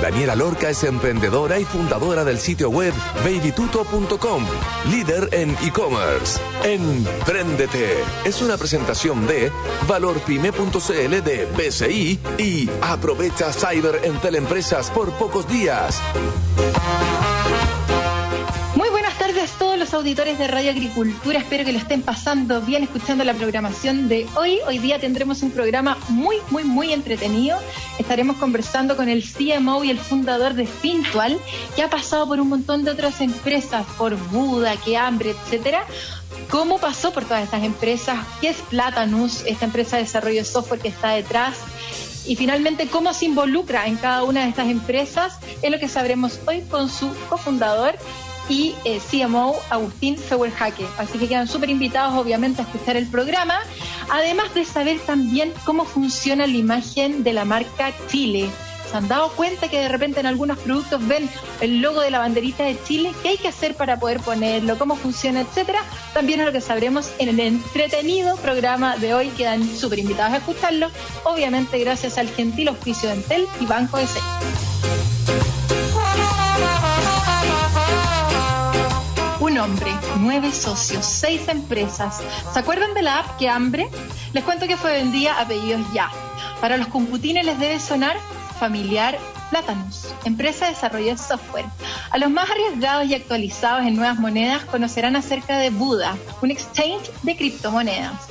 [0.00, 2.92] Daniela Lorca es emprendedora y fundadora del sitio web
[3.24, 4.44] babytuto.com,
[4.90, 6.40] líder en e-commerce.
[6.64, 9.50] Empréndete es una presentación de
[9.88, 16.00] valorpyme.cl de BCI y aprovecha Cyber en Teleempresas por pocos días.
[19.96, 21.38] Auditores de Radio Agricultura.
[21.38, 24.58] Espero que lo estén pasando bien escuchando la programación de hoy.
[24.66, 27.58] Hoy día tendremos un programa muy, muy, muy entretenido.
[27.98, 31.38] Estaremos conversando con el CMO y el fundador de Fintual,
[31.74, 35.86] que ha pasado por un montón de otras empresas, por Buda, que hambre, etcétera.
[36.50, 38.18] ¿Cómo pasó por todas estas empresas?
[38.42, 41.56] ¿Qué es Platanus, esta empresa de desarrollo de software que está detrás?
[42.28, 46.40] y finalmente cómo se involucra en cada una de estas empresas es lo que sabremos
[46.48, 47.94] hoy con su cofundador
[48.48, 50.86] y eh, CMO Agustín Feuerhake.
[50.98, 53.58] Así que quedan súper invitados obviamente a escuchar el programa,
[54.10, 58.48] además de saber también cómo funciona la imagen de la marca Chile.
[58.90, 61.28] Se han dado cuenta que de repente en algunos productos ven
[61.60, 64.94] el logo de la banderita de Chile, qué hay que hacer para poder ponerlo, cómo
[64.94, 65.82] funciona, etcétera,
[66.14, 69.28] también es lo que sabremos en el entretenido programa de hoy.
[69.30, 70.88] Quedan súper invitados a escucharlo,
[71.24, 75.15] obviamente gracias al gentil oficio de Entel y Banco de Un
[80.16, 82.20] nueve socios, seis empresas.
[82.52, 83.88] ¿Se acuerdan de la app que hambre?
[84.32, 86.10] Les cuento que fue vendida a pedidos ya.
[86.60, 88.16] Para los computines les debe sonar
[88.58, 89.18] familiar
[89.50, 91.66] Platanus, empresa de desarrollo de software.
[92.10, 97.10] A los más arriesgados y actualizados en nuevas monedas conocerán acerca de Buda, un exchange
[97.22, 98.28] de criptomonedas,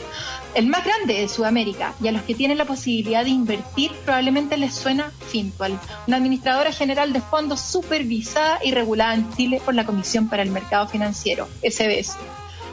[0.56, 4.58] el más grande de Sudamérica, y a los que tienen la posibilidad de invertir probablemente
[4.58, 9.86] les suena Fintual, una administradora general de fondos supervisada y regulada en Chile por la
[9.86, 12.15] Comisión para el Mercado Financiero, SBS.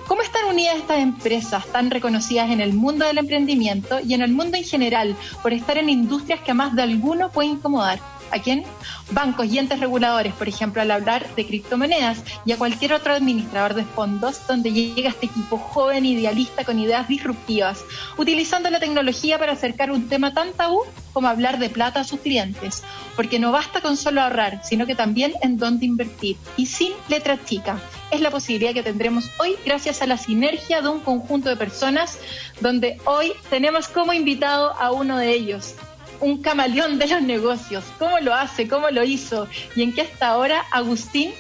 [0.06, 4.32] ¿Cómo están unidas estas empresas tan reconocidas en el mundo del emprendimiento y en el
[4.32, 7.98] mundo en general por estar en industrias que a más de alguno pueden incomodar?
[8.32, 8.65] ¿A quién?
[9.10, 13.75] Bancos y entes reguladores, por ejemplo, al hablar de criptomonedas y a cualquier otro administrador
[13.75, 17.84] de fondos donde llega este equipo joven, idealista, con ideas disruptivas,
[18.16, 20.81] utilizando la tecnología para acercar un tema tan tabú
[21.12, 22.82] como hablar de plata a sus clientes,
[23.16, 27.38] porque no basta con solo ahorrar, sino que también en dónde invertir, y sin letra
[27.44, 27.78] chica.
[28.10, 32.19] Es la posibilidad que tendremos hoy gracias a la sinergia de un conjunto de personas,
[32.60, 35.75] donde hoy tenemos como invitado a uno de ellos,
[36.22, 37.84] un camaleón de los negocios.
[37.99, 38.69] ¿Cómo lo hace?
[38.69, 39.49] ¿Cómo lo hizo?
[39.77, 41.33] ¿Y en qué está ahora Agustín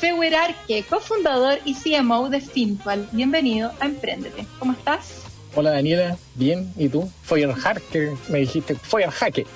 [0.00, 3.08] Feuerarque, cofundador y CMO de Fintual?
[3.12, 4.44] Bienvenido a Emprendete.
[4.58, 5.22] ¿Cómo estás?
[5.54, 7.08] Hola Daniela, bien, ¿y tú?
[7.22, 9.46] Feuerharke, me dijiste, Feuerhake.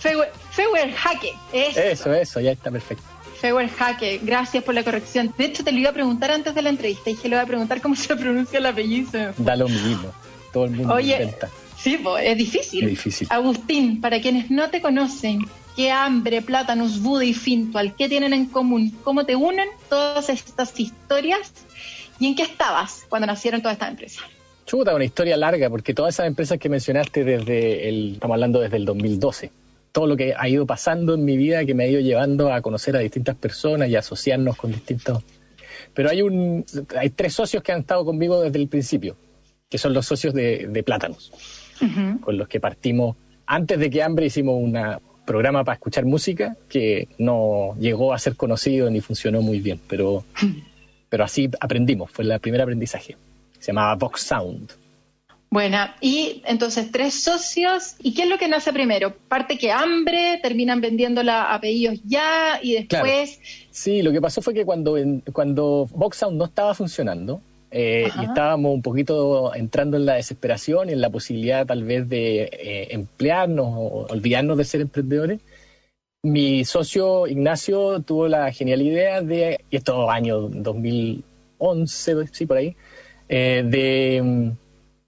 [0.00, 1.80] Feuerhake, eso.
[1.80, 3.04] Eso, eso, ya está perfecto.
[3.40, 5.32] Feuerhake, gracias por la corrección.
[5.38, 7.44] De hecho, te lo iba a preguntar antes de la entrevista y dije, le voy
[7.44, 9.32] a preguntar cómo se pronuncia el apellido.
[9.36, 10.12] Da lo mismo,
[10.52, 11.48] todo el mundo Oye, intenta.
[11.78, 12.84] Sí, es difícil.
[12.84, 13.28] Es difícil.
[13.30, 15.46] Agustín, para quienes no te conocen,
[15.76, 17.94] ¿qué hambre, plátanos, Buda y Fintual?
[17.94, 18.92] ¿Qué tienen en común?
[19.04, 21.52] ¿Cómo te unen todas estas historias?
[22.18, 24.24] ¿Y en qué estabas cuando nacieron todas estas empresas?
[24.66, 28.76] Chuta, una historia larga, porque todas esas empresas que mencionaste desde el, estamos hablando desde
[28.76, 29.52] el 2012,
[29.92, 32.60] todo lo que ha ido pasando en mi vida que me ha ido llevando a
[32.60, 35.22] conocer a distintas personas y asociarnos con distintos.
[35.94, 36.66] Pero hay un,
[36.98, 39.16] hay tres socios que han estado conmigo desde el principio,
[39.70, 41.32] que son los socios de, de Plátanos
[42.20, 43.16] con los que partimos.
[43.46, 44.76] Antes de que Hambre hicimos un
[45.28, 50.24] programa para escuchar música que no llegó a ser conocido ni funcionó muy bien, pero,
[51.08, 53.16] pero así aprendimos, fue el primer aprendizaje.
[53.58, 54.72] Se llamaba Vox Sound.
[55.50, 59.16] Buena, y entonces tres socios, ¿y qué es lo que nace primero?
[59.28, 63.40] Parte que hambre, terminan vendiéndola a pedidos ya y después...
[63.70, 64.96] Sí, lo que pasó fue que cuando,
[65.32, 67.40] cuando Vox Sound no estaba funcionando,
[67.70, 72.08] eh, y estábamos un poquito entrando en la desesperación y en la posibilidad tal vez
[72.08, 75.40] de eh, emplearnos o olvidarnos de ser emprendedores.
[76.22, 82.74] Mi socio Ignacio tuvo la genial idea de, y esto año 2011, sí, por ahí,
[83.28, 84.50] eh, de mm,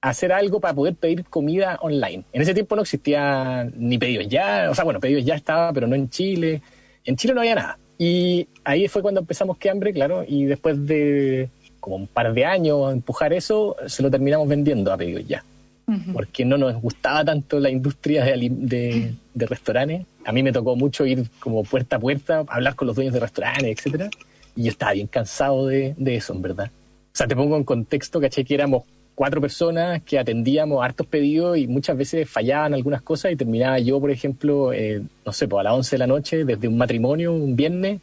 [0.03, 2.25] hacer algo para poder pedir comida online.
[2.33, 5.87] En ese tiempo no existía ni pedidos ya, o sea, bueno, pedidos ya estaba, pero
[5.87, 6.63] no en Chile.
[7.05, 7.79] En Chile no había nada.
[7.99, 12.45] Y ahí fue cuando empezamos Que Hambre, claro, y después de como un par de
[12.45, 15.45] años empujar eso, se lo terminamos vendiendo a pedidos ya.
[16.13, 20.07] Porque no nos gustaba tanto la industria de, de, restaurantes.
[20.25, 23.19] A mí me tocó mucho ir como puerta a puerta, hablar con los dueños de
[23.19, 24.09] restaurantes, etcétera.
[24.55, 26.71] Y yo estaba bien cansado de, de eso, en verdad.
[27.13, 28.85] O sea, te pongo en contexto, caché que éramos
[29.21, 34.01] cuatro personas que atendíamos hartos pedidos y muchas veces fallaban algunas cosas y terminaba yo,
[34.01, 37.35] por ejemplo, eh, no sé, pues a las 11 de la noche, desde un matrimonio,
[37.35, 38.01] un viernes,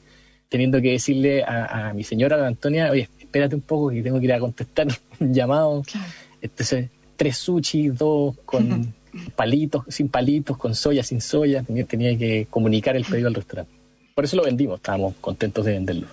[0.48, 4.26] teniendo que decirle a, mi señora, a Antonia, oye, espérate un poco que tengo que
[4.26, 4.88] ir a contestar
[5.20, 5.84] un llamado.
[6.42, 8.94] Entonces, tres sushi, dos con
[9.36, 13.72] palitos, sin palitos, con soya, sin soya, tenía, tenía que comunicar el pedido al restaurante.
[14.16, 16.08] Por eso lo vendimos, estábamos contentos de venderlo.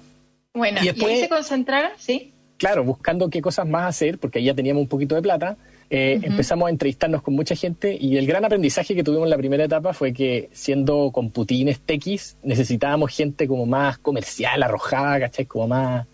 [0.52, 2.32] Bueno, y, después, se concentraron, sí.
[2.58, 5.56] Claro, buscando qué cosas más hacer, porque ahí ya teníamos un poquito de plata,
[5.90, 9.37] eh, empezamos a entrevistarnos con mucha gente y el gran aprendizaje que tuvimos en la
[9.37, 15.46] primera etapa fue que siendo con Putines tequis necesitábamos gente como más comercial, arrojada, ¿cachai?
[15.46, 16.06] Como más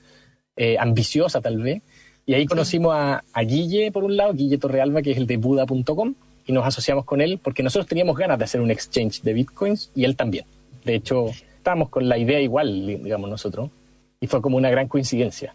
[0.62, 1.81] eh, ambiciosa tal vez.
[2.27, 6.15] Y ahí conocimos a, Guille, por un lado, Guille Torrealba, que es el de Buda.com,
[6.47, 9.91] y nos asociamos con él porque nosotros teníamos ganas de hacer un exchange de bitcoins
[9.95, 10.45] y él también.
[10.85, 13.71] De hecho, estábamos con la idea igual, digamos nosotros,
[14.21, 15.55] y fue como una gran coincidencia.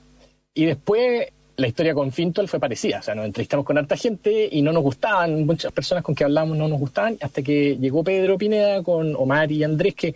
[0.56, 4.50] Y después la historia con Fintual fue parecida, o sea, nos entrevistamos con harta gente
[4.52, 8.04] y no nos gustaban, muchas personas con que hablamos no nos gustaban, hasta que llegó
[8.04, 10.16] Pedro Pineda con Omar y Andrés, que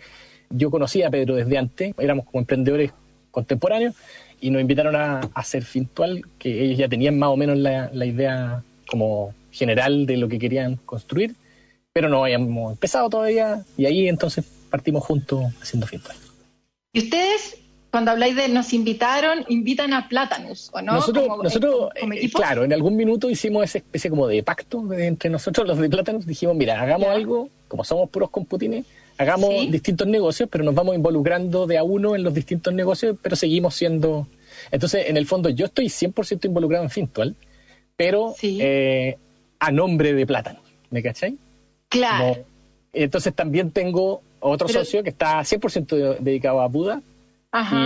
[0.50, 2.90] yo conocía a Pedro desde antes, éramos como emprendedores
[3.30, 3.94] contemporáneos,
[4.40, 8.62] y nos invitaron a, hacer Fintual, que ellos ya tenían más o menos la, idea
[8.86, 11.34] como general de lo que querían construir,
[11.92, 16.16] pero no habíamos empezado todavía, y ahí entonces partimos juntos haciendo Fintual.
[16.92, 17.56] ¿Y ustedes
[17.90, 20.94] cuando habláis de nos invitaron, invitan a Platanus, ¿o no?
[20.94, 25.66] Nosotros, nosotros eh, claro, en algún minuto hicimos esa especie como de pacto entre nosotros,
[25.66, 28.84] los de Platanus, dijimos, mira, hagamos algo, como somos puros computines,
[29.16, 33.36] hagamos distintos negocios, pero nos vamos involucrando de a uno en los distintos negocios, pero
[33.36, 34.26] seguimos siendo...
[34.72, 37.36] Entonces, en el fondo, yo estoy 100% involucrado en Fintual,
[37.96, 39.16] pero eh,
[39.60, 41.34] a nombre de Platanus, ¿me cacháis?
[41.88, 42.44] Claro.
[42.92, 47.02] entonces también tengo otro socio que está 100% dedicado a Buda,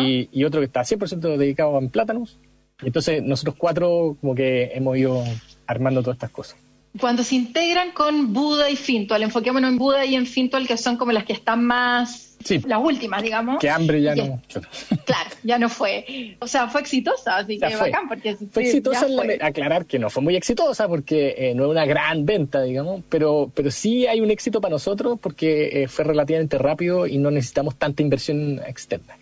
[0.01, 2.39] y, otro que está 100% dedicado a plátanos.
[2.83, 5.23] Entonces nosotros cuatro como que hemos ido
[5.67, 6.57] armando todas estas cosas.
[7.01, 10.97] Cuando se integran con Buda y Fintual, enfoquémonos en Buda y en Fintual, que son
[10.97, 12.37] como las que están más,
[12.67, 13.59] las últimas, digamos.
[13.59, 14.41] Que hambre ya no.
[15.05, 16.37] Claro, ya no fue.
[16.39, 17.91] O sea, fue exitosa, así que fue.
[17.91, 18.09] bacán.
[18.09, 19.07] Porque fue exitosa,
[19.41, 23.51] aclarar que no fue muy exitosa, porque eh, no es una gran venta, digamos, pero,
[23.55, 27.77] pero sí hay un éxito para nosotros porque eh, fue relativamente rápido y no necesitamos
[27.77, 29.17] tanta inversión externa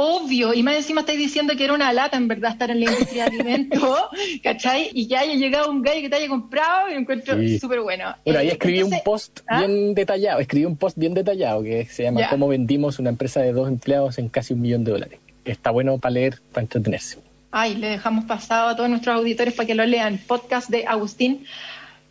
[0.00, 2.92] obvio, y más encima estáis diciendo que era una lata en verdad estar en la
[2.92, 3.98] industria de alimentos,
[4.44, 4.90] ¿cachai?
[4.92, 8.14] Y que haya llegado un gallo que te haya comprado y lo encuentro súper bueno.
[8.24, 9.58] Bueno, ahí eh, escribí un post ¿ah?
[9.58, 13.52] bien detallado, escribí un post bien detallado que se llama Cómo vendimos una empresa de
[13.52, 15.18] dos empleados en casi un millón de dólares.
[15.44, 17.18] Está bueno para leer, para entretenerse.
[17.50, 20.18] Ay, le dejamos pasado a todos nuestros auditores para que lo lean.
[20.28, 21.44] Podcast de Agustín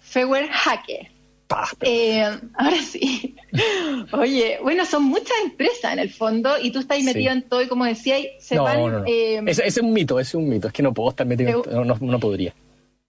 [0.01, 1.16] Feuer Hacker.
[1.81, 3.35] Eh, ahora sí.
[4.11, 7.67] Oye, bueno, son muchas empresas en el fondo y tú estás metido en todo y
[7.67, 8.91] como decía, se no, van...
[8.91, 11.87] No, eh, es un mito, es un mito, es que no puedo estar metido, en,
[11.87, 12.53] no, no, podría.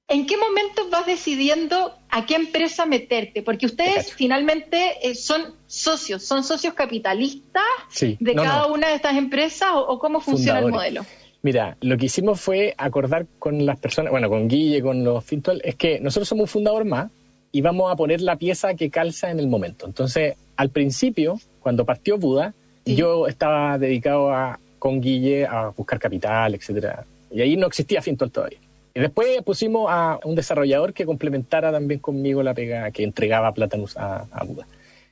[0.07, 3.43] ¿En qué momento vas decidiendo a qué empresa meterte?
[3.43, 7.63] Porque ustedes finalmente eh, son socios, son socios capitalistas
[8.01, 11.05] de cada una de estas empresas o, cómo funciona el modelo.
[11.43, 15.61] Mira, lo que hicimos fue acordar con las personas, bueno, con Guille, con los Fintual,
[15.65, 17.11] es que nosotros somos un fundador más,
[17.59, 19.85] y vamos a poner la pieza que calza en el momento.
[19.85, 26.55] Entonces, al principio, cuando partió Buda, yo estaba dedicado a, con Guille a buscar capital,
[26.55, 27.05] etcétera.
[27.33, 28.61] Y ahí no existía Fintual todavía.
[28.95, 33.97] Y después pusimos a un desarrollador que complementara también conmigo la pega que entregaba Platanus
[33.97, 34.69] a, a Buda.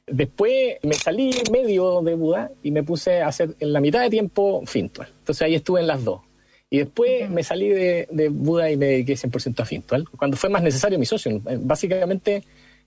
[0.07, 4.11] Después me salí medio de Buda y me puse a hacer en la mitad de
[4.11, 5.09] tiempo Fintual.
[5.19, 6.21] Entonces ahí estuve en las dos.
[6.69, 10.63] Y después me salí de, Buda y me dediqué 100% a Fintual, cuando fue más
[10.63, 11.41] necesario mi socio.
[11.61, 12.43] Básicamente,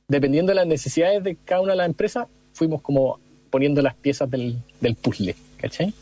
[0.07, 3.19] dependiendo de las necesidades de cada una de las empresas, fuimos como
[3.49, 4.61] poniendo las piezas del,
[5.01, 5.93] puzzle, ¿cachai?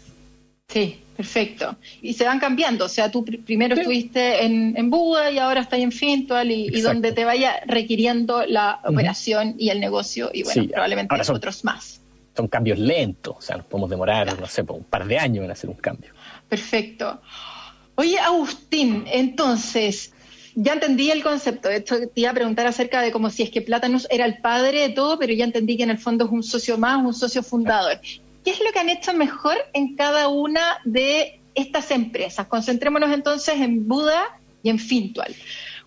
[0.67, 1.77] Sí, perfecto.
[2.01, 5.91] Y se van cambiando, o sea, tú primero estuviste en, Buda y ahora estás en
[5.91, 11.63] Fintual y, donde te vaya requiriendo la operación y el negocio y bueno, probablemente otros
[11.63, 12.01] más.
[12.35, 15.51] Son cambios lentos, o sea, nos podemos demorar, no sé, un par de años en
[15.51, 16.11] hacer un cambio.
[16.49, 17.21] Perfecto.
[17.99, 20.13] Oye, Agustín, entonces,
[20.53, 21.67] ya entendí el concepto.
[21.67, 24.81] De te iba a preguntar acerca de como si es que Plátanos era el padre
[24.81, 27.41] de todo, pero ya entendí que en el fondo es un socio más, un socio
[27.41, 27.99] fundador.
[28.45, 32.45] ¿Qué es lo que han hecho mejor en cada una de estas empresas?
[32.45, 35.35] Concentrémonos entonces en Buda y en Fintual.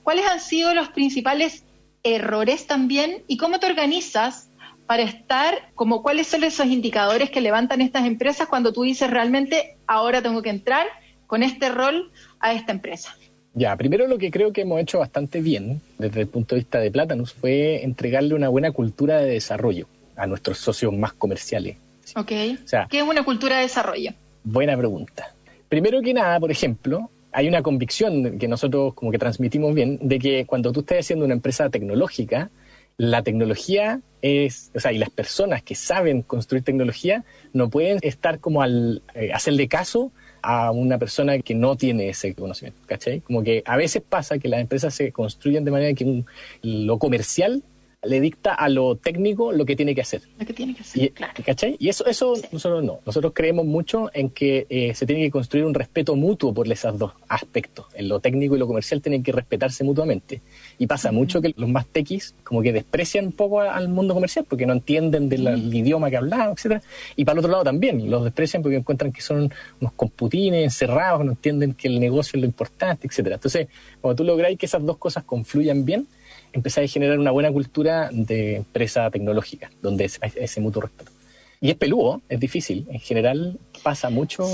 [0.02, 1.62] ¿Cuáles han sido los principales
[2.02, 4.50] errores también y cómo te organizas
[4.86, 9.76] para estar, como cuáles son esos indicadores que levantan estas empresas cuando tú dices realmente
[9.86, 10.88] ahora tengo que entrar
[11.30, 12.10] con este rol
[12.40, 13.16] a esta empresa?
[13.54, 16.80] Ya, primero lo que creo que hemos hecho bastante bien desde el punto de vista
[16.80, 21.76] de Platanus fue entregarle una buena cultura de desarrollo a nuestros socios más comerciales.
[22.16, 22.32] Ok.
[22.64, 24.10] O sea, ¿Qué es una cultura de desarrollo?
[24.42, 25.32] Buena pregunta.
[25.68, 30.18] Primero que nada, por ejemplo, hay una convicción que nosotros como que transmitimos bien de
[30.18, 32.50] que cuando tú estás haciendo una empresa tecnológica,
[32.96, 37.22] la tecnología es, o sea, y las personas que saben construir tecnología
[37.52, 40.10] no pueden estar como al eh, hacerle caso
[40.42, 43.20] a una persona que no tiene ese conocimiento, ¿cachai?
[43.20, 46.24] Como que a veces pasa que las empresas se construyen de manera que
[46.62, 47.62] lo comercial
[48.02, 50.22] le dicta a lo técnico lo que tiene que hacer.
[50.38, 51.34] Lo que tiene que hacer, claro.
[51.44, 51.76] ¿Cachai?
[51.78, 53.00] Y eso, eso nosotros no.
[53.04, 56.98] Nosotros creemos mucho en que eh, se tiene que construir un respeto mutuo por esos
[56.98, 57.86] dos aspectos.
[57.94, 60.40] En lo técnico y lo comercial tienen que respetarse mutuamente.
[60.78, 64.46] Y pasa mucho que los más tequis como que desprecian un poco al mundo comercial
[64.48, 66.82] porque no entienden del idioma que hablan, etcétera.
[67.16, 71.22] Y para el otro lado también, los desprecian porque encuentran que son unos computines encerrados,
[71.24, 73.34] no entienden que el negocio es lo importante, etcétera.
[73.34, 73.68] Entonces,
[74.00, 76.06] cuando tú lográis que esas dos cosas confluyan bien,
[76.52, 81.12] empezar a generar una buena cultura de empresa tecnológica, donde hay ese mutuo respeto.
[81.60, 82.86] Y es peludo, es difícil.
[82.90, 84.46] En general pasa mucho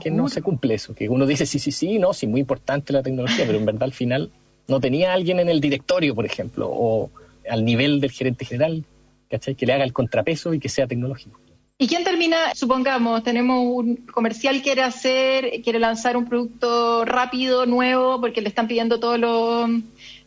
[0.00, 2.92] que, no se cumple eso, que uno dice sí, sí, sí, no, sí, muy importante
[2.92, 4.30] la tecnología, pero en verdad al final
[4.66, 7.10] no tenía alguien en el directorio, por ejemplo, o
[7.48, 8.84] al nivel del gerente general,
[9.30, 9.54] ¿cachai?
[9.54, 11.38] Que le haga el contrapeso y que sea tecnológico.
[11.76, 12.54] ¿Y quién termina?
[12.54, 18.68] Supongamos, tenemos un comercial quiere hacer, quiere lanzar un producto rápido, nuevo, porque le están
[18.68, 19.68] pidiendo todos los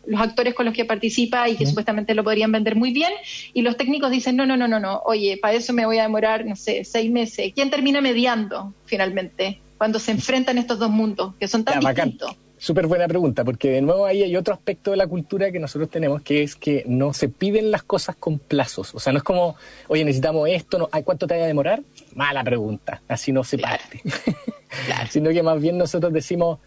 [0.08, 3.12] los actores con los que participa y que supuestamente lo podrían vender muy bien,
[3.54, 6.04] y los técnicos dicen, no, no, no, no, no, oye, para eso me voy a
[6.04, 7.52] demorar, no sé, seis meses.
[7.54, 12.36] ¿Quién termina mediando finalmente cuando se enfrentan estos dos mundos que son tan distintos?
[12.60, 15.92] Súper buena pregunta, porque de nuevo ahí hay otro aspecto de la cultura que nosotros
[15.92, 18.96] tenemos, que es que no se piden las cosas con plazos.
[18.96, 19.56] O sea, no es como,
[19.88, 21.84] oye, necesitamos esto, no, ¿cuánto te vaya a demorar?
[22.16, 24.02] Mala pregunta, así no se parte.
[25.12, 26.58] Sino que más bien nosotros decimos,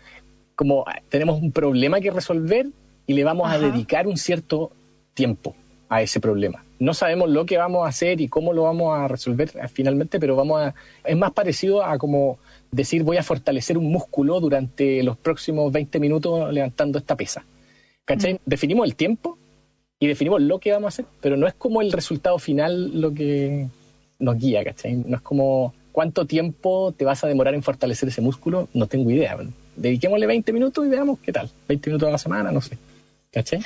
[0.54, 2.68] como tenemos un problema que resolver,
[3.10, 4.70] y le vamos a dedicar un cierto
[5.14, 5.56] tiempo
[5.88, 6.64] a ese problema.
[6.78, 10.36] No sabemos lo que vamos a hacer y cómo lo vamos a resolver finalmente, pero
[10.36, 12.38] vamos a, es más parecido a como
[12.70, 17.44] decir voy a fortalecer un músculo durante los próximos 20 minutos levantando esta pesa.
[18.04, 18.34] ¿Cachai?
[18.34, 18.38] Mm.
[18.46, 19.36] Definimos el tiempo
[19.98, 23.12] y definimos lo que vamos a hacer, pero no es como el resultado final lo
[23.12, 23.66] que
[24.20, 24.94] nos guía, ¿cachai?
[24.94, 29.10] No es como cuánto tiempo te vas a demorar en fortalecer ese músculo, no tengo
[29.10, 29.36] idea.
[29.74, 31.50] Dediquémosle 20 minutos y veamos qué tal.
[31.66, 32.78] 20 minutos a la semana, no sé.
[33.30, 33.60] ¿Caché?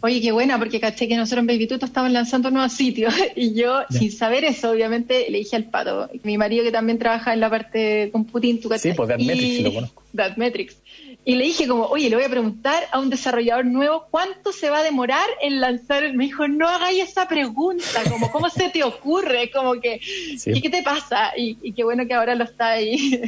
[0.00, 3.54] Oye, qué buena, porque caché que nosotros en Baby Tuto estaban lanzando nuevos sitios y
[3.54, 7.40] yo, sin saber eso, obviamente, le dije al pato, mi marido que también trabaja en
[7.40, 10.02] la parte con Putin, ¿tú Sí, pues Datmetrics lo conozco.
[10.12, 10.76] Datmetrics.
[11.24, 14.70] Y le dije como, oye, le voy a preguntar a un desarrollador nuevo cuánto se
[14.70, 16.14] va a demorar en lanzar.
[16.14, 19.50] Me dijo, no hagáis esa pregunta, como, ¿cómo se te ocurre?
[19.58, 20.00] Como que,
[20.42, 21.32] ¿qué, te pasa?
[21.36, 23.20] Y, qué bueno que ahora lo está ahí.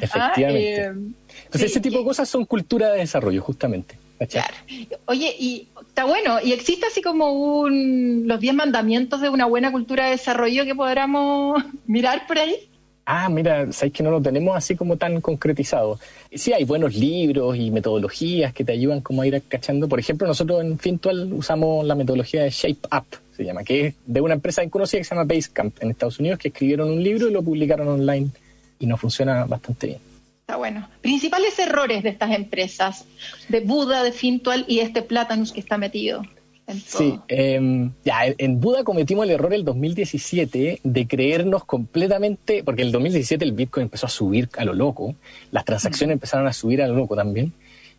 [0.00, 0.80] Efectivamente.
[0.80, 0.92] Ah, eh,
[1.44, 3.98] Entonces, ese tipo de cosas son cultura de desarrollo, justamente.
[4.18, 4.54] Claro.
[5.06, 9.72] Oye, y está bueno, ¿y existe así como un los 10 mandamientos de una buena
[9.72, 12.68] cultura de desarrollo que podamos mirar por ahí?
[13.06, 15.98] Ah, mira, sabéis que no lo tenemos así como tan concretizado.
[16.32, 19.88] Sí, hay buenos libros y metodologías que te ayudan como a ir cachando.
[19.88, 23.94] Por ejemplo, nosotros en Fintual usamos la metodología de Shape Up, se llama, que es
[24.06, 27.28] de una empresa conocida que se llama Basecamp en Estados Unidos, que escribieron un libro
[27.28, 28.28] y lo publicaron online
[28.78, 30.13] y nos funciona bastante bien.
[30.44, 30.86] Está bueno.
[31.00, 33.06] Principales errores de estas empresas,
[33.48, 36.20] de Buda, de Fintual y este Platanus que está metido.
[36.66, 36.98] En todo.
[36.98, 42.92] Sí, em, ya, en Buda cometimos el error el 2017 de creernos completamente, porque el
[42.92, 45.14] 2017 el Bitcoin empezó a subir a lo loco,
[45.50, 47.54] las transacciones empezaron a subir a lo loco también,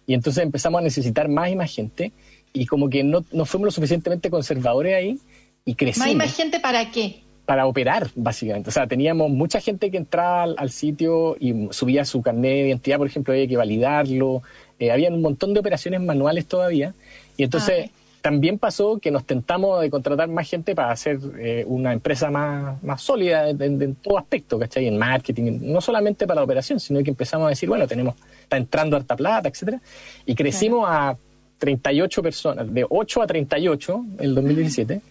[0.05, 2.11] y entonces empezamos a necesitar más y más gente,
[2.53, 5.19] y como que no, no fuimos lo suficientemente conservadores ahí,
[5.65, 6.05] y crecimos.
[6.05, 7.24] ¿Más y más gente para qué?
[7.45, 8.69] Para operar, básicamente.
[8.69, 12.97] O sea, teníamos mucha gente que entraba al, sitio y subía su carnet de identidad,
[12.97, 14.41] por ejemplo, había que validarlo.
[14.79, 16.93] Eh, había un montón de operaciones manuales todavía.
[17.37, 21.63] Y entonces ah, también pasó que nos tentamos de contratar más gente para hacer eh,
[21.67, 24.87] una empresa más, más sólida en, todo aspecto, ¿cachai?
[24.87, 28.57] En marketing, no solamente para la operación, sino que empezamos a decir, bueno, tenemos, está
[28.57, 29.79] entrando harta plata, etcétera.
[30.25, 31.15] Y crecimos a
[31.59, 35.01] 38 personas, de 8 a 38 en el 2017.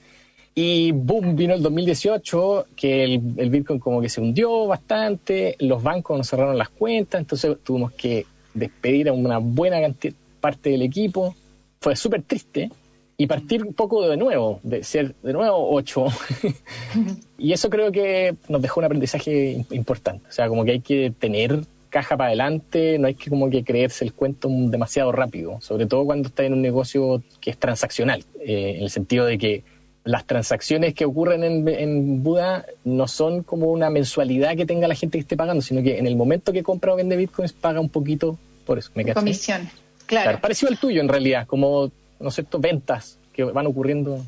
[0.54, 6.16] Y boom, vino el 2018, que el, Bitcoin como que se hundió bastante, los bancos
[6.16, 9.78] nos cerraron las cuentas, entonces tuvimos que despedir a una buena
[10.40, 11.34] parte del equipo.
[11.80, 12.70] Fue súper triste
[13.16, 16.06] y partir un poco de nuevo, de ser de nuevo ocho.
[17.38, 20.28] y eso creo que nos dejó un aprendizaje importante.
[20.28, 23.62] O sea, como que hay que tener caja para adelante, no hay que como que
[23.62, 28.24] creerse el cuento demasiado rápido, sobre todo cuando está en un negocio que es transaccional,
[28.40, 29.62] eh, en el sentido de que
[30.04, 34.94] las transacciones que ocurren en, en, Buda no son como una mensualidad que tenga la
[34.94, 37.80] gente que esté pagando, sino que en el momento que compra o vende bitcoins paga
[37.80, 38.90] un poquito por eso.
[38.94, 39.68] ¿me Comisión,
[40.06, 40.38] claro.
[40.40, 44.24] Parecido al tuyo en realidad, como, no sé, ventas que van ocurriendo.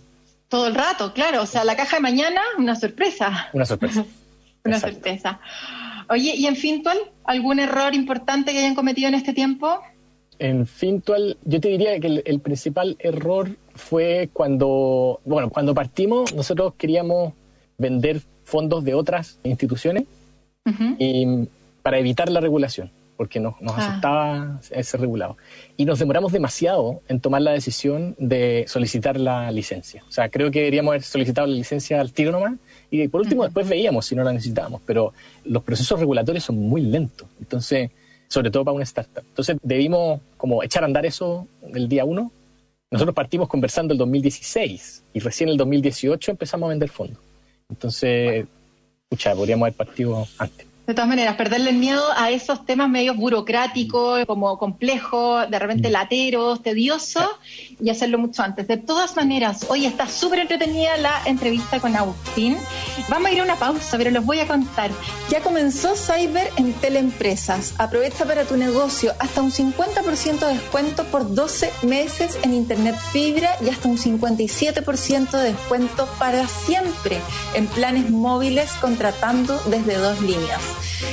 [0.48, 1.42] Todo el rato, claro.
[1.42, 3.48] O sea, la caja de mañana, una sorpresa.
[3.52, 4.04] Una sorpresa.
[4.64, 5.40] una sorpresa.
[6.08, 9.80] Oye, ¿y en Fintual algún error importante que hayan cometido en este tiempo?
[10.38, 16.74] En Fintual, yo te diría que el, principal error fue cuando, bueno, cuando partimos, nosotros
[16.76, 17.32] queríamos
[17.78, 20.04] vender fondos de otras instituciones
[20.98, 21.48] y
[21.82, 23.88] para evitar la regulación porque nos, nos ah.
[23.88, 25.36] asustaba ser regulado.
[25.76, 30.04] Y nos demoramos demasiado en tomar la decisión de solicitar la licencia.
[30.08, 32.54] O sea, creo que deberíamos haber solicitado la licencia al tiro nomás
[32.90, 35.12] y por último después veíamos si no la necesitábamos, pero
[35.44, 37.28] los procesos regulatorios son muy lentos.
[37.40, 37.90] Entonces,
[38.28, 39.24] sobre todo para una startup.
[39.26, 42.32] Entonces, debimos como echar a andar eso el día uno.
[42.90, 47.18] Nosotros partimos conversando el 2016 y recién el 2018 empezamos a vender fondos.
[47.68, 48.46] Entonces,
[49.04, 50.66] escucha, podríamos haber partido antes.
[50.86, 55.88] De todas maneras, perderle el miedo a esos temas medios burocráticos, como complejos, de repente
[55.88, 55.92] mm.
[55.92, 57.26] lateros, tediosos,
[57.80, 58.66] y hacerlo mucho antes.
[58.68, 62.56] De todas maneras, hoy está súper entretenida la entrevista con Agustín.
[63.08, 64.90] Vamos a ir a una pausa, pero los voy a contar.
[65.28, 67.74] Ya comenzó Cyber en Teleempresas.
[67.78, 73.50] Aprovecha para tu negocio hasta un 50% de descuento por 12 meses en Internet Fibra
[73.64, 77.20] y hasta un 57% de descuento para siempre
[77.54, 80.60] en planes móviles contratando desde dos líneas.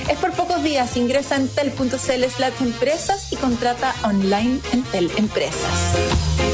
[0.09, 0.95] Es por pocos días.
[0.97, 6.52] Ingresa en tel.cl slash empresas y contrata online en Tel Empresas.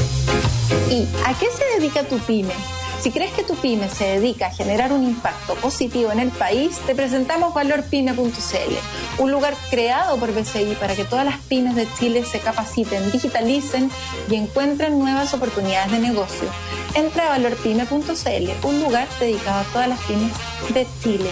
[0.90, 2.54] ¿Y a qué se dedica tu pyme?
[3.00, 6.78] Si crees que tu pyme se dedica a generar un impacto positivo en el país,
[6.86, 12.24] te presentamos valorpyme.cl, un lugar creado por BCI para que todas las pymes de Chile
[12.30, 13.90] se capaciten, digitalicen
[14.28, 16.48] y encuentren nuevas oportunidades de negocio.
[16.94, 20.32] Entra a valorpyme.cl, un lugar dedicado a todas las pymes
[20.74, 21.30] de Chile.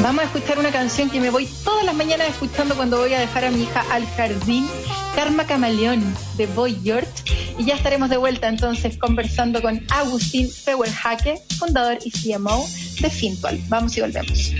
[0.00, 3.20] Vamos a escuchar una canción que me voy todas las mañanas escuchando cuando voy a
[3.20, 4.66] dejar a mi hija al jardín,
[5.16, 6.04] Karma Camaleón
[6.36, 7.08] de Boy George.
[7.58, 12.68] Y ya estaremos de vuelta entonces conversando con Agustín Feuerhake, fundador y CMO
[13.00, 13.58] de Fintual.
[13.68, 14.52] Vamos y volvemos.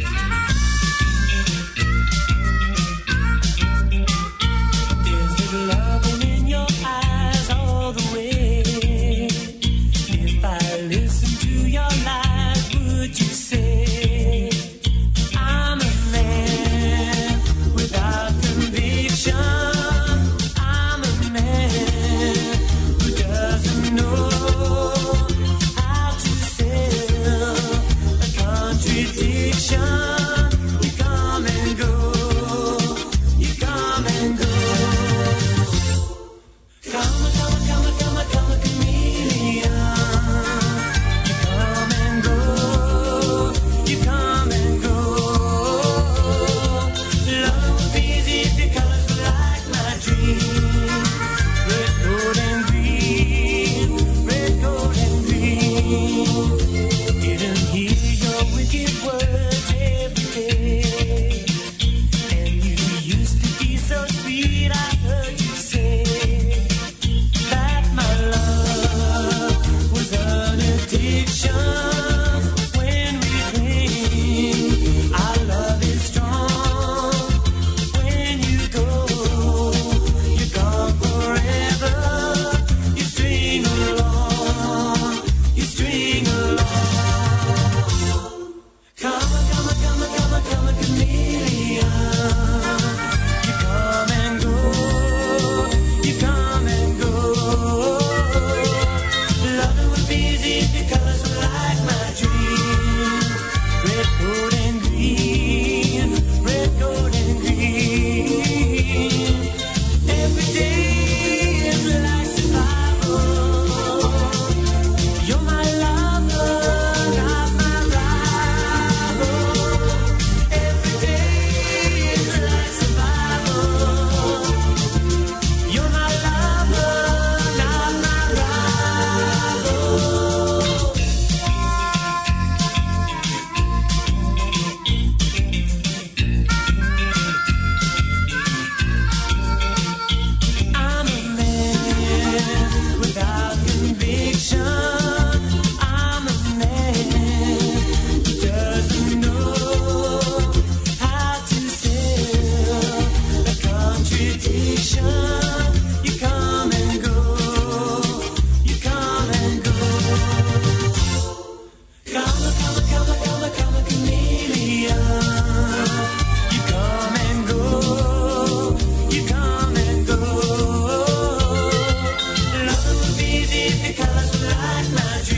[173.83, 175.36] the colors of night, my dream.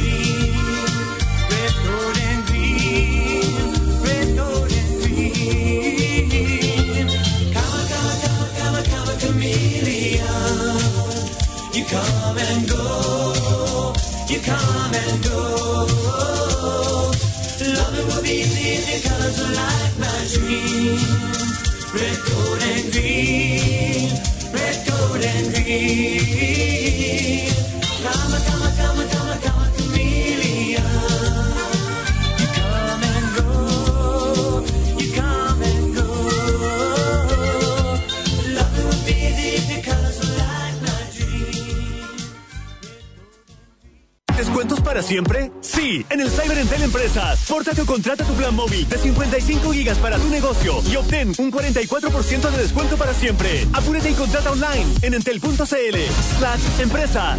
[45.08, 45.50] Siempre?
[45.62, 47.44] Sí, en el Cyber Entel Empresas.
[47.48, 51.50] Pórtate o contrata tu plan móvil de 55 gigas para tu negocio y obtén un
[51.50, 53.66] 44% de descuento para siempre.
[53.72, 55.96] Apúrate y contrata online en entel.cl
[56.38, 57.38] slash empresas.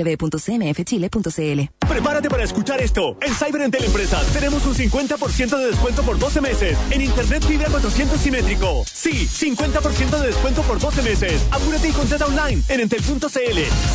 [0.03, 1.87] www.cmfchile.cl.
[1.87, 3.17] Prepárate para escuchar esto.
[3.21, 6.77] En Cyber Entel Empresas tenemos un 50% de descuento por 12 meses.
[6.89, 8.83] En Internet Fibra 400 simétrico.
[8.85, 11.45] Sí, 50% de descuento por 12 meses.
[11.51, 13.27] Apúrate y contrata online en entel.cl.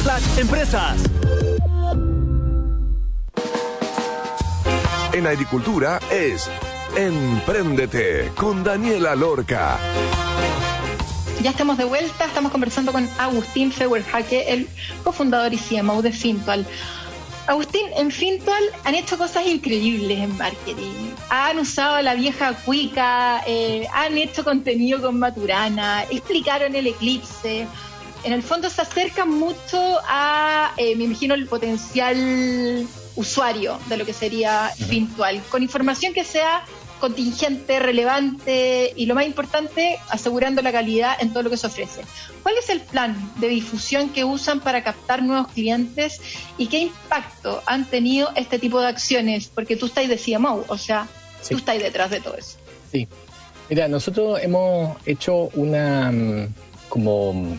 [0.03, 0.99] Slash empresas.
[5.13, 6.51] En agricultura es
[6.97, 9.79] Empréndete con Daniela Lorca.
[11.47, 14.69] Ya estamos de vuelta, estamos conversando con Agustín Feuerhake, el
[15.05, 16.67] cofundador y CMO de Fintual.
[17.47, 21.13] Agustín, en Fintual han hecho cosas increíbles en marketing.
[21.31, 27.69] Han usado a la vieja cuica, eh, han hecho contenido con Maturana, explicaron el eclipse.
[28.25, 34.05] En el fondo se acercan mucho a, eh, me imagino, el potencial usuario de lo
[34.05, 36.65] que sería Fintual, con información que sea
[37.01, 42.03] contingente, relevante y lo más importante, asegurando la calidad en todo lo que se ofrece.
[42.43, 46.21] ¿Cuál es el plan de difusión que usan para captar nuevos clientes
[46.59, 49.49] y qué impacto han tenido este tipo de acciones?
[49.55, 51.07] Porque tú estás de CMO, o sea,
[51.43, 51.55] Sí.
[51.55, 52.57] tú estás detrás de todo eso.
[52.91, 53.07] Sí.
[53.69, 56.55] Mira, nosotros hemos hecho una mm,
[56.89, 57.59] como mm,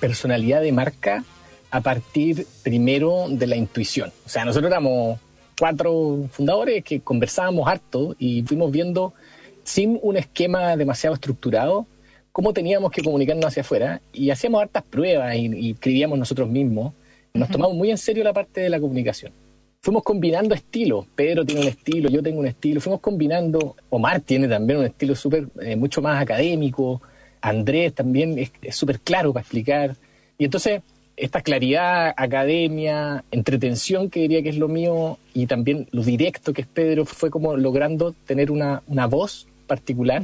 [0.00, 1.24] personalidad de marca
[1.70, 4.12] a partir primero de la intuición.
[4.26, 5.18] O sea, nosotros éramos
[5.58, 9.14] cuatro fundadores que conversábamos harto y fuimos viendo
[9.62, 11.86] sin un esquema demasiado estructurado
[12.34, 16.92] cómo teníamos que comunicarnos hacia afuera y hacíamos hartas pruebas y, y escribíamos nosotros mismos.
[17.32, 19.32] Nos tomamos muy en serio la parte de la comunicación.
[19.80, 21.06] Fuimos combinando estilos.
[21.14, 22.80] Pedro tiene un estilo, yo tengo un estilo.
[22.80, 23.76] Fuimos combinando.
[23.88, 27.00] Omar tiene también un estilo súper, eh, mucho más académico.
[27.40, 29.94] Andrés también es súper claro para explicar.
[30.36, 30.82] Y entonces,
[31.16, 36.62] esta claridad, academia, entretención, que diría que es lo mío, y también lo directo que
[36.62, 40.22] es Pedro, fue como logrando tener una, una voz particular.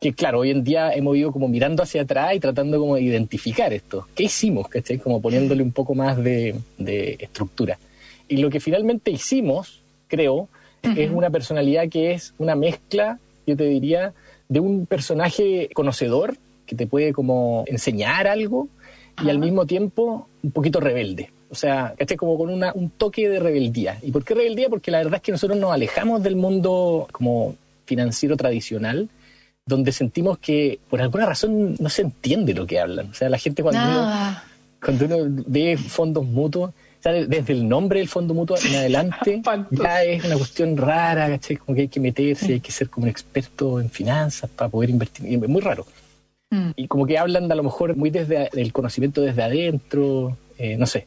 [0.00, 3.02] Que claro, hoy en día hemos ido como mirando hacia atrás y tratando como de
[3.02, 4.06] identificar esto.
[4.14, 4.68] ¿Qué hicimos?
[4.68, 4.98] ¿Cachai?
[4.98, 7.78] Como poniéndole un poco más de, de estructura.
[8.26, 10.48] Y lo que finalmente hicimos, creo,
[10.82, 14.14] es una personalidad que es una mezcla, yo te diría,
[14.48, 18.68] de un personaje conocedor que te puede como enseñar algo
[19.24, 21.30] y al mismo tiempo un poquito rebelde.
[21.50, 22.16] O sea, ¿cachai?
[22.16, 23.98] Como con una, un toque de rebeldía.
[24.02, 24.68] ¿Y por qué rebeldía?
[24.68, 29.08] Porque la verdad es que nosotros nos alejamos del mundo como financiero tradicional,
[29.66, 33.10] donde sentimos que por alguna razón no se entiende lo que hablan.
[33.10, 34.40] O sea, la gente cuando uno
[34.82, 39.42] cuando uno ve fondos mutuos, o sea, desde el nombre del fondo mutuo en adelante,
[39.70, 41.56] ya es una cuestión rara, ¿cachai?
[41.56, 44.90] Como que hay que meterse, hay que ser como un experto en finanzas para poder
[44.90, 45.26] invertir.
[45.26, 45.86] Es muy raro.
[46.50, 46.70] Mm.
[46.76, 50.76] Y como que hablan de a lo mejor muy desde el conocimiento desde adentro, eh,
[50.76, 51.06] no sé,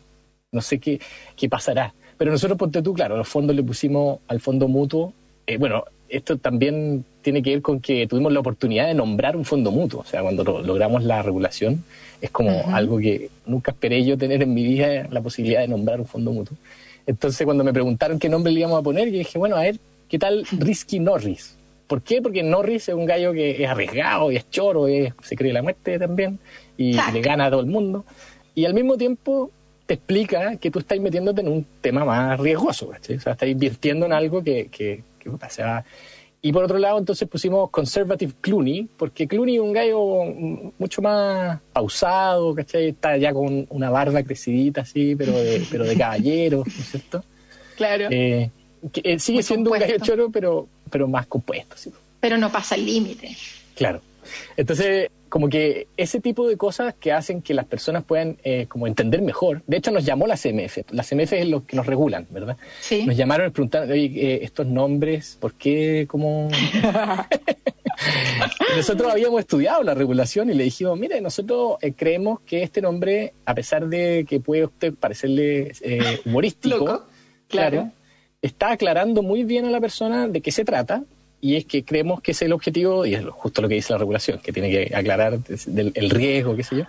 [0.52, 1.00] no sé qué,
[1.36, 1.94] qué pasará.
[2.18, 5.14] Pero nosotros, ponte tú, claro, los fondos le pusimos al fondo mutuo.
[5.46, 9.44] eh, bueno, esto también tiene que ver con que tuvimos la oportunidad de nombrar un
[9.46, 10.02] fondo mutuo.
[10.02, 11.84] O sea, cuando lo- logramos la regulación,
[12.22, 12.70] es como Ujú.
[12.76, 16.32] algo que nunca esperé yo tener en mi vida, la posibilidad de nombrar un fondo
[16.32, 16.56] mutuo.
[17.08, 19.80] Entonces, cuando me preguntaron qué nombre le íbamos a poner, yo dije, bueno, a ver,
[20.08, 21.58] ¿qué tal Risky Norris?
[21.88, 22.22] ¿Por qué?
[22.22, 25.62] Porque Norris es un gallo que es arriesgado y es choro, es- se cree la
[25.62, 26.40] muerte también
[26.78, 28.06] y le gana a todo el mundo.
[28.56, 29.52] Y al mismo tiempo
[29.86, 33.18] te explica que tú estás metiéndote en un tema más riesgoso, ¿cachai?
[33.18, 35.84] O sea, estás invirtiendo en algo que, que, que, va-
[36.42, 40.24] Y por otro lado, entonces pusimos Conservative Clooney, porque Clooney es un gallo
[40.78, 42.90] mucho más pausado, ¿cachai?
[42.90, 47.24] Está ya con una barba crecidita así, pero de, pero de caballero, ¿no es cierto?
[47.76, 48.08] Claro.
[48.12, 48.52] Eh,
[48.92, 50.06] que, eh, sigue Muy siendo un gallo compuesto.
[50.16, 51.92] choro, pero, pero más compuesto, sí.
[52.20, 53.36] Pero no pasa el límite.
[53.74, 54.00] Claro.
[54.56, 58.86] Entonces, como que ese tipo de cosas que hacen que las personas puedan eh, como
[58.86, 59.64] entender mejor.
[59.66, 60.92] De hecho, nos llamó la CMF.
[60.92, 62.58] La CMF es lo que nos regulan, ¿verdad?
[62.80, 63.08] Sí.
[63.08, 66.06] Nos llamaron y preguntaron, oye, eh, estos nombres, ¿por qué?
[66.08, 66.50] ¿Cómo?
[68.76, 73.34] nosotros habíamos estudiado la regulación y le dijimos, mire, nosotros eh, creemos que este nombre,
[73.46, 77.08] a pesar de que puede usted parecerle eh, humorístico, Loco,
[77.48, 77.92] claro.
[78.44, 81.04] Está aclarando muy bien a la persona de qué se trata
[81.42, 83.98] y es que creemos que es el objetivo y es justo lo que dice la
[84.00, 86.84] regulación, que tiene que aclarar del, el riesgo, qué sé yo.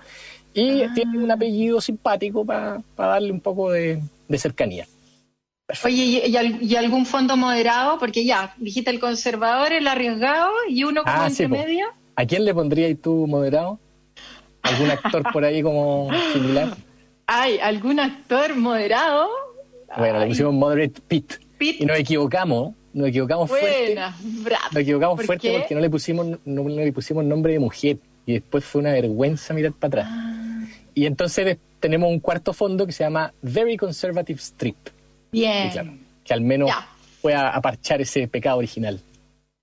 [0.52, 0.92] Y Ah.
[0.94, 4.86] tiene un apellido simpático para darle un poco de, de cercanía.
[5.84, 7.98] Oye, ¿y, y al- y algún fondo moderado?
[7.98, 11.56] Porque ya, dijiste el conservador, el arriesgado y uno como Ah, entre sí, po.
[11.56, 11.86] medio.
[12.16, 13.78] ¿A quién le pondrías tú moderado?
[14.62, 16.76] ¿Algún actor por ahí como similar?
[17.26, 19.28] Ay, algún actor moderado.
[19.96, 21.34] Bueno, le pusimos Moderate Pit.
[21.80, 23.86] Y nos equivocamos, nos equivocamos fuerte.
[23.86, 24.64] Buena, bravo.
[24.72, 25.58] Nos equivocamos ¿Por fuerte qué?
[25.58, 29.54] porque no le pusimos no, le pusimos nombre de mujer y después fue una vergüenza
[29.54, 30.06] mirar para atrás.
[30.10, 30.64] Ah.
[30.94, 34.76] Y entonces tenemos un cuarto fondo que se llama Very Conservative Strip,
[35.32, 35.70] Bien.
[35.70, 35.92] claro,
[36.24, 36.88] que al menos Ya.
[37.20, 39.00] pueda aparchar ese pecado original.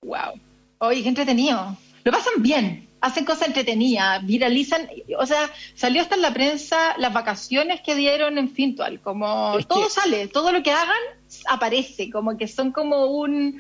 [0.04, 0.40] Wow.
[0.80, 1.78] Oye, qué entretenido.
[2.04, 2.88] Lo pasan bien.
[3.02, 4.88] Hacen cosas entretenidas, viralizan.
[5.18, 9.00] O sea, salió hasta en la prensa las vacaciones que dieron en Fintual.
[9.02, 10.96] Como Es todo que- sale, todo lo que hagan
[11.50, 12.10] aparece.
[12.12, 13.60] Como que son como un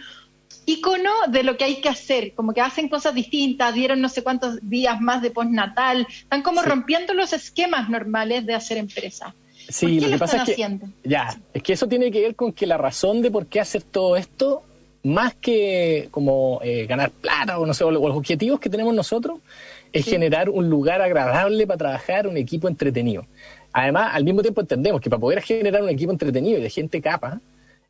[0.65, 2.33] icono de lo que hay que hacer.
[2.35, 6.05] Como que hacen cosas distintas, dieron no sé cuántos días más de postnatal.
[6.09, 6.69] Están como Sí.
[6.69, 9.33] rompiendo los esquemas normales de hacer empresa.
[9.69, 10.87] Sí, ¿Por qué lo lo que pasa es que haciendo?
[11.03, 13.83] ya, es que eso tiene que ver con que la razón de por qué hacer
[13.83, 14.63] todo esto,
[15.03, 19.39] más que como eh, ganar plata o no sé, o los objetivos que tenemos nosotros,
[19.93, 23.25] es generar un lugar agradable para trabajar, un equipo entretenido.
[23.73, 27.01] Además, al mismo tiempo entendemos que para poder generar un equipo entretenido y de gente
[27.01, 27.41] capa,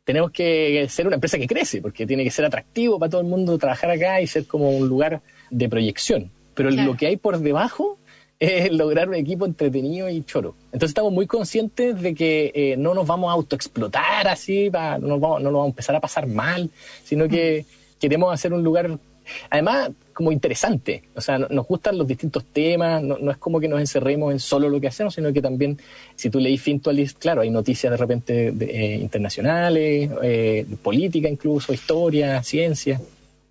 [0.04, 3.26] tenemos que ser una empresa que crece, porque tiene que ser atractivo para todo el
[3.26, 5.20] mundo trabajar acá y ser como un lugar
[5.50, 6.30] de proyección.
[6.54, 6.90] Pero Claro.
[6.92, 7.98] lo que hay por debajo
[8.42, 10.56] es lograr un equipo entretenido y choro.
[10.66, 15.20] Entonces estamos muy conscientes de que eh, no nos vamos a autoexplotar así, no, nos
[15.20, 16.68] vamos, a empezar a pasar mal,
[17.04, 17.64] sino que
[18.00, 18.98] queremos hacer un lugar,
[19.48, 21.04] además, como interesante.
[21.14, 24.40] O sea, no- nos gustan los distintos temas, no, es como que nos encerremos en
[24.40, 25.78] solo lo que hacemos, sino que también,
[26.16, 31.72] si tú leís Fintualis, claro, hay noticias de repente de, eh, internacionales, eh, política incluso,
[31.72, 33.00] historia, ciencia.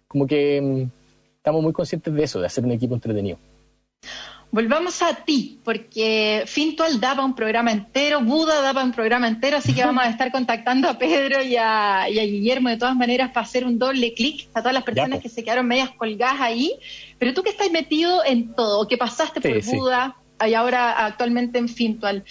[0.10, 0.82] Como que mm,
[1.38, 3.38] estamos muy conscientes de eso, de hacer un equipo entretenido.
[4.51, 9.73] Volvamos a ti, porque Fintual daba un programa entero, Buda daba un programa entero, así
[9.73, 13.31] que vamos a estar contactando a Pedro y a, y a Guillermo de todas maneras
[13.31, 16.73] para hacer un doble clic a todas las personas que se quedaron medias colgadas ahí.
[17.17, 19.77] Pero tú que estás metido en todo, que pasaste Sí, por sí.
[19.77, 22.25] Buda y ahora actualmente en Fintual,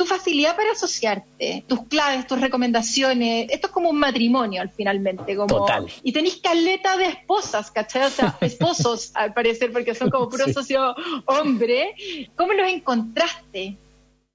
[0.00, 5.36] tu facilidad para asociarte, tus claves, tus recomendaciones, esto es como un matrimonio al finalmente,
[5.36, 5.84] como Total.
[6.02, 8.04] y tenéis caleta de esposas, ¿cachai?
[8.06, 10.54] O sea, esposos al parecer, porque son como puro Sí.
[10.54, 10.94] socio
[11.26, 11.94] hombre.
[12.34, 13.76] ¿Cómo los encontraste?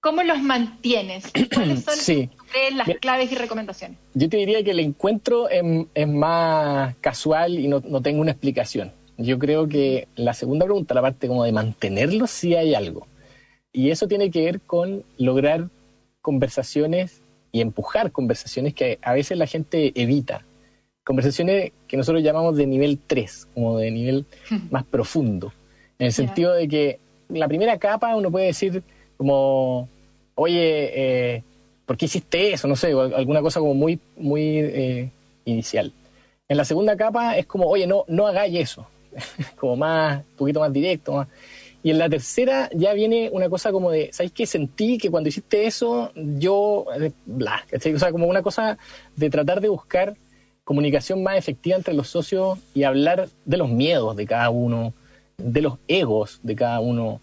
[0.01, 1.31] ¿Cómo los mantienes?
[1.33, 2.29] ¿Y ¿Cuáles son Sí.
[2.75, 3.97] las claves y recomendaciones?
[4.13, 5.63] Yo te diría que el encuentro es,
[5.95, 8.91] es más casual y no, no tengo una explicación.
[9.17, 13.07] Yo creo que la segunda pregunta, la parte como de mantenerlo, sí hay algo.
[13.75, 15.67] Y eso tiene que ver con lograr
[16.21, 20.45] conversaciones y empujar conversaciones que a veces la gente evita.
[21.03, 24.25] Conversaciones que nosotros llamamos de nivel 3, como de nivel
[24.71, 25.51] más profundo.
[25.99, 28.81] En el sentido de que la primera capa uno puede decir
[29.17, 29.89] como,
[30.35, 31.43] oye, eh,
[31.85, 32.67] ¿por qué hiciste eso?
[32.69, 35.09] No sé, alguna cosa como muy, muy eh,
[35.43, 35.91] inicial.
[36.47, 38.87] En la segunda capa es como, oye, no, no hagáis eso.
[39.59, 41.13] como más, un poquito más directo.
[41.13, 41.27] más-
[41.85, 44.47] Y en la tercera ya viene una cosa como de, ¿sabes qué?
[44.47, 47.93] Sentí que cuando hiciste eso, yo, eh, bla, ¿cachai?
[47.93, 48.79] O sea, como una cosa
[49.15, 50.15] de tratar de buscar
[50.63, 54.95] comunicación más efectiva entre los socios y hablar de los miedos de cada uno,
[55.37, 57.21] de los egos de cada uno.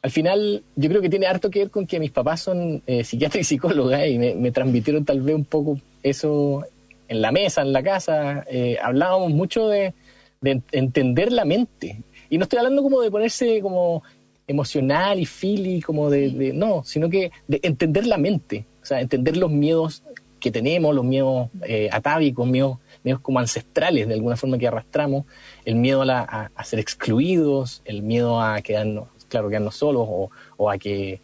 [0.00, 3.02] Al final, yo creo que tiene harto que ver con que mis papás son eh,
[3.02, 6.64] psiquiatras y psicólogas y me, transmitieron tal vez un poco eso
[7.08, 8.44] en la mesa, en la casa.
[8.48, 9.92] Eh, hablábamos mucho de,
[10.40, 12.04] de ent- entender la mente.
[12.34, 14.02] Y no estoy hablando como de ponerse como
[14.46, 19.00] emocional y feely, como de, de- no, sino que de entender la mente, o sea,
[19.00, 20.02] entender los miedos
[20.40, 25.24] que tenemos, los miedos eh, atávicos, miedos, miedos como ancestrales de alguna forma que arrastramos,
[25.64, 30.06] el miedo a, la- a- a ser excluidos, el miedo a quedarnos, claro, quedarnos solos
[30.10, 31.20] o, o a que,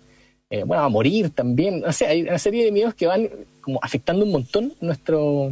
[0.48, 3.28] eh, bueno, a morir también, o sea, hay una serie de miedos que van
[3.60, 5.50] como afectando un montón nuestro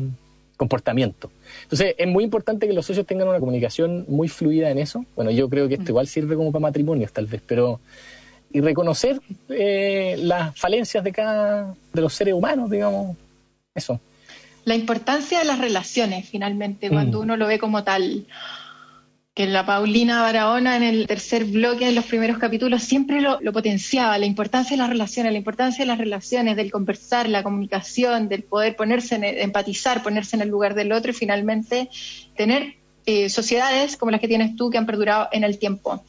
[0.56, 1.30] comportamiento.
[1.62, 5.04] Entonces, es muy importante que los socios tengan una comunicación muy fluida en eso.
[5.16, 7.80] Bueno, yo creo que esto igual sirve como para matrimonios, tal vez, pero.
[8.50, 11.74] Y reconocer eh, las falencias de cada.
[11.92, 13.16] de los seres humanos, digamos.
[13.74, 14.00] Eso.
[14.64, 16.92] La importancia de las relaciones, finalmente, Mm.
[16.92, 18.26] cuando uno lo ve como tal.
[19.38, 24.18] Que la Paulina Barahona en el tercer bloque, en los primeros capítulos, siempre lo, potenciaba,
[24.18, 28.42] la importancia de las relaciones, la importancia de las relaciones, del conversar, la comunicación, del
[28.42, 31.88] poder ponerse, en empatizar, ponerse en el lugar del otro y finalmente
[32.36, 36.02] tener eh, sociedades como las que tienes tú que han perdurado en el tiempo.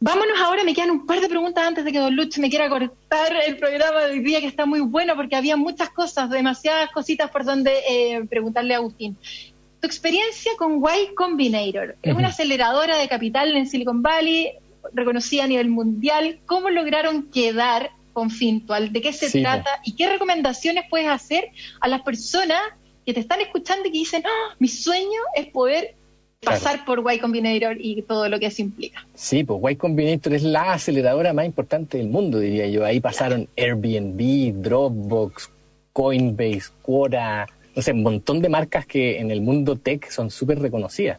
[0.00, 2.68] Vámonos ahora, me quedan un par de preguntas antes de que Don Luch me quiera
[2.68, 6.90] cortar el programa de hoy día, que está muy bueno porque había muchas cosas, demasiadas
[6.90, 9.16] cositas por donde eh, preguntarle a Agustín
[9.82, 11.96] tu experiencia con Y Combinator.
[12.02, 14.52] Es una aceleradora de capital en Silicon Valley,
[14.94, 16.38] reconocida a nivel mundial.
[16.46, 18.92] ¿Cómo lograron quedar con Fintual?
[18.92, 19.68] ¿De qué se sí, trata?
[19.84, 21.48] ¿Y qué recomendaciones puedes hacer
[21.80, 22.60] a las personas
[23.04, 25.96] que te están escuchando y que dicen, oh, mi sueño es poder
[26.40, 27.02] pasar claro.
[27.02, 29.04] por Y Combinator y todo lo que eso implica?
[29.14, 32.84] Sí, pues Y Combinator es la aceleradora más importante del mundo, diría yo.
[32.84, 35.50] Ahí pasaron Airbnb, Dropbox,
[35.92, 40.60] Coinbase, Quora, no sé, un montón de marcas que en el mundo tech son súper
[40.60, 41.18] reconocidas.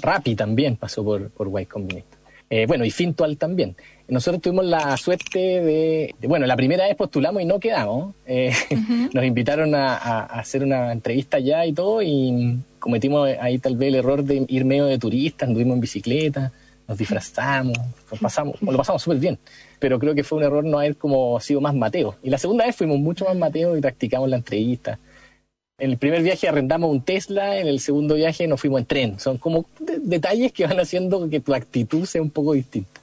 [0.00, 2.18] Rappi también pasó por, por Y Combinator.
[2.50, 3.76] Eh, bueno, y Fintual también.
[4.08, 8.14] Nosotros tuvimos la suerte de, de bueno, la primera vez postulamos y no quedamos.
[8.26, 9.10] Eh, uh -huh.
[9.12, 13.88] Nos invitaron a, a, hacer una entrevista allá y todo y cometimos ahí tal vez
[13.88, 16.52] el error de ir medio de turista, anduvimos en bicicleta,
[16.86, 17.76] nos disfrazamos,
[18.10, 19.38] nos pasamos, lo pasamos súper bien.
[19.78, 22.16] Pero creo que fue un error no haber como sido más Mateo.
[22.22, 24.98] Y la segunda vez fuimos mucho más Mateo y practicamos la entrevista.
[25.80, 29.20] En el primer viaje arrendamos un Tesla, en el segundo viaje nos fuimos en tren.
[29.20, 33.00] Son como de detalles que van haciendo que tu actitud sea un poco distinta.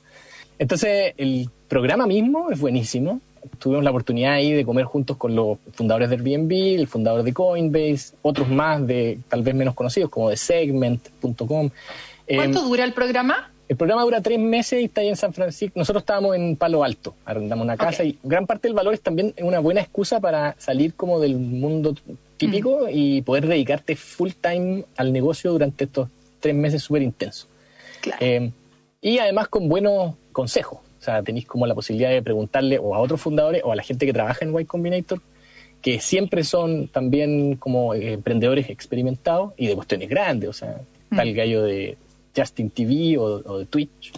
[0.59, 3.21] Entonces, el programa mismo es buenísimo.
[3.59, 7.31] Tuvimos la oportunidad ahí de comer juntos con los fundadores de Airbnb, el fundador de
[7.31, 11.69] Coinbase, otros más de tal vez menos conocidos, como de Segment.com.
[12.27, 13.51] ¿Cuánto eh, dura el programa?
[13.69, 15.79] El programa dura tres meses y está ahí en San Francisco.
[15.79, 18.19] Nosotros estábamos en Palo Alto, arrendamos una casa okay.
[18.21, 21.95] y gran parte del valor es también una buena excusa para salir como del mundo
[22.37, 22.89] típico mm.
[22.91, 27.47] y poder dedicarte full time al negocio durante estos tres meses súper intensos.
[28.01, 28.17] Claro.
[28.21, 28.51] Eh,
[29.01, 30.79] y además con buenos consejos.
[30.99, 33.83] O sea, tenéis como la posibilidad de preguntarle o a otros fundadores o a la
[33.83, 35.21] gente que trabaja en Y Combinator,
[35.81, 40.49] que siempre son también como eh, emprendedores experimentados y de cuestiones grandes.
[40.49, 41.15] O sea, mm.
[41.15, 41.97] tal gallo de
[42.35, 44.13] Justin TV o, o de Twitch.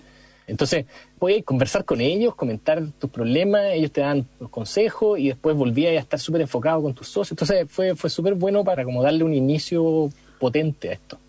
[0.47, 0.86] Entonces,
[1.19, 5.91] puedes conversar con ellos, comentar tus problemas, ellos te dan los consejos y después volvías
[5.91, 7.31] a estar súper enfocado con tus socios.
[7.31, 11.19] Entonces, fue, fue súper bueno para como darle un inicio potente a esto.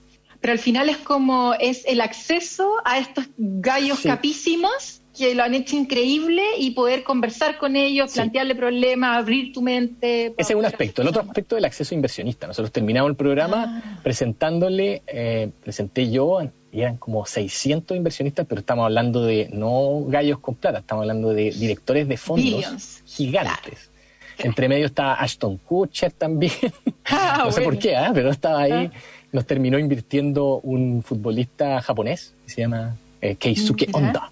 [0.41, 4.09] Pero al final es como, es el acceso a estos gallos sí.
[4.09, 8.19] capísimos que lo han hecho increíble y poder conversar con ellos, sí.
[8.19, 10.33] plantearle problemas, abrir tu mente.
[10.39, 11.03] Ese es un aspecto.
[11.03, 12.47] El otro aspecto es el acceso inversionista.
[12.47, 14.01] Nosotros terminamos el programa ah.
[14.05, 16.41] presentándole, eh, presenté yo
[16.73, 21.51] eran como 600 inversionistas, pero estamos hablando de no gallos con plata, estamos hablando de
[21.51, 23.03] directores de fondos Billions.
[23.07, 23.91] gigantes.
[24.37, 24.51] Claro.
[24.51, 26.53] Entre medio estaba Ashton Kutcher también.
[27.11, 27.71] Ah, no sé bueno.
[27.71, 28.11] por qué, ¿eh?
[28.13, 28.73] pero estaba ahí.
[28.73, 28.91] Ah.
[29.33, 33.99] Nos terminó invirtiendo un futbolista japonés que se llama eh, Keisuke Mira.
[33.99, 34.31] Honda.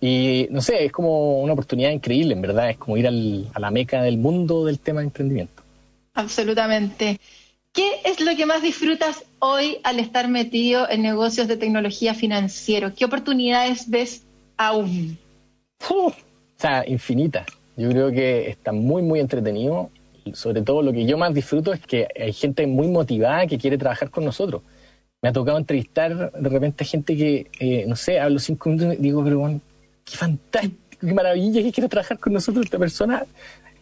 [0.00, 2.70] Y no sé, es como una oportunidad increíble, en verdad.
[2.70, 5.62] Es como ir al, a la meca del mundo del tema de emprendimiento.
[6.14, 7.20] Absolutamente.
[7.76, 12.94] ¿Qué es lo que más disfrutas hoy al estar metido en negocios de tecnología financiero?
[12.96, 14.24] ¿Qué oportunidades ves
[14.56, 15.18] aún?
[15.90, 16.14] Uh, o
[16.56, 17.46] sea, infinitas.
[17.76, 19.90] Yo creo que está muy, muy entretenido.
[20.32, 23.76] Sobre todo lo que yo más disfruto es que hay gente muy motivada que quiere
[23.76, 24.62] trabajar con nosotros.
[25.20, 28.94] Me ha tocado entrevistar de repente a gente que, eh, no sé, hablo cinco minutos
[28.94, 29.60] y digo, pero bueno,
[30.02, 33.26] qué fantástico, qué maravilla que quiere trabajar con nosotros esta persona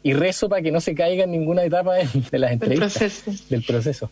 [0.04, 2.94] y rezo para que no se caiga en ninguna etapa de, de las entrevistas.
[2.94, 3.44] Del proceso.
[3.48, 4.10] Del proceso.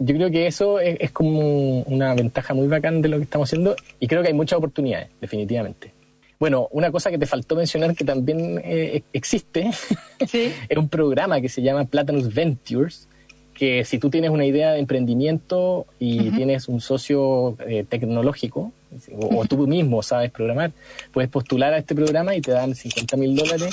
[0.00, 3.48] Yo creo que eso es, es, como una ventaja muy bacán de lo que estamos
[3.48, 5.92] haciendo y creo que hay muchas oportunidades, definitivamente.
[6.38, 9.70] Bueno, una cosa que te faltó mencionar que también eh, existe
[10.26, 10.52] ¿Sí?
[10.68, 13.08] es un programa que se llama Platanus Ventures,
[13.54, 16.36] que si tú tienes una idea de emprendimiento y uh -huh.
[16.36, 18.72] tienes un socio eh, tecnológico,
[19.12, 20.72] o, o, tú mismo sabes programar,
[21.12, 23.70] puedes postular a este programa y te dan 50 mil dólares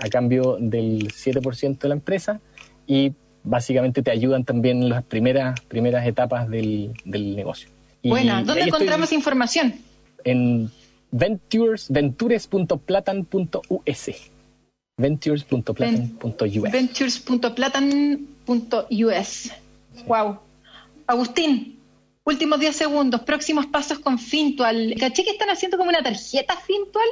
[0.00, 2.40] a cambio del 7% de la empresa
[2.86, 7.68] y básicamente te ayudan también en las primeras, primeras etapas del, del negocio.
[8.02, 9.74] Bueno, ¿dónde encontramos información?
[10.24, 10.70] En
[11.10, 14.10] ventures, ventures.platan.us.
[14.96, 16.72] Ventures.platan.us.
[16.72, 19.50] Ventures.platan.us.
[20.06, 20.38] Wow.
[21.06, 21.79] Agustín,
[22.24, 24.94] últimos 10 segundos, próximos pasos con Fintual.
[24.98, 27.08] ¿Caché que están haciendo como una tarjeta Fintual?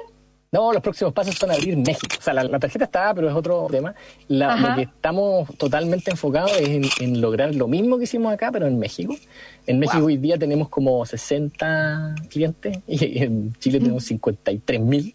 [0.51, 2.17] No, los próximos pasos son abrir México.
[2.19, 3.95] O sea, la, la tarjeta está, pero es otro tema.
[4.29, 8.51] La, lo que estamos totalmente enfocados es en, en, lograr lo mismo que hicimos acá,
[8.51, 9.15] pero en México.
[9.67, 10.07] En México wow.
[10.07, 15.15] hoy día tenemos como 60 clientes y en Chile tenemos 53 mil.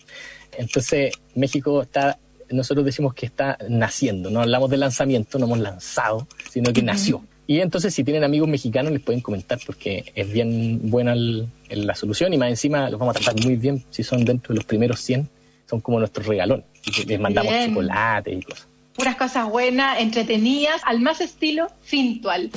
[0.56, 2.20] Entonces, México está,
[2.52, 4.30] nosotros decimos que está naciendo.
[4.30, 7.24] No hablamos de lanzamiento, no hemos lanzado, sino que nació.
[7.46, 11.86] Y entonces si tienen amigos mexicanos les pueden comentar porque es bien buena el- el-
[11.86, 14.56] la solución y más encima los vamos a tratar muy bien si son dentro de
[14.56, 15.28] los primeros 100.
[15.70, 16.64] Son como nuestro regalón.
[16.86, 17.70] Y les mandamos Bien.
[17.70, 18.68] chocolate y cosas.
[18.96, 22.52] puras cosas buenas, entretenidas, al más estilo Fintual.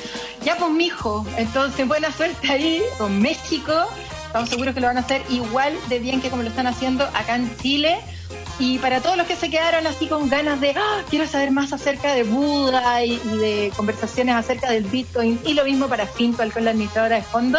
[0.44, 3.72] Ya pues mijo, entonces buena suerte ahí con México.
[4.26, 7.04] Estamos seguros que lo van a hacer igual de bien que como lo están haciendo
[7.14, 7.96] acá en Chile.
[8.58, 11.72] Y para todos los que se quedaron así con ganas de, "Ah, quiero saber más
[11.72, 16.52] acerca de Buda y, y de conversaciones acerca del Bitcoin, y lo mismo para Fintual
[16.52, 17.58] con la administradora de fondo,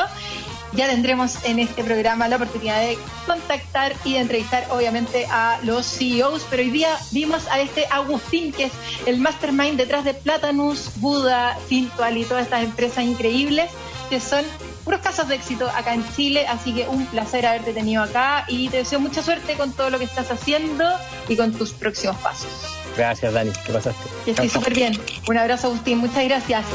[0.74, 5.86] ya tendremos en este programa la oportunidad de contactar y de entrevistar obviamente a los
[5.86, 8.72] CEOs, pero hoy día vimos a este Agustín, que es
[9.06, 13.72] el mastermind detrás de Platanus, Buda, Fintual y todas estas empresas increíbles
[14.10, 14.44] que son
[14.88, 18.70] puros casos de éxito acá en Chile, así que un placer haberte tenido acá y
[18.70, 20.86] te deseo mucha suerte con todo lo que estás haciendo
[21.28, 22.77] y con tus próximos pasos.
[22.98, 23.52] Gracias, Dani.
[23.66, 24.02] ¿Qué pasaste?
[24.26, 25.00] Estés súper bien.
[25.28, 26.00] Un abrazo, Agustín.
[26.00, 26.66] Muchas gracias.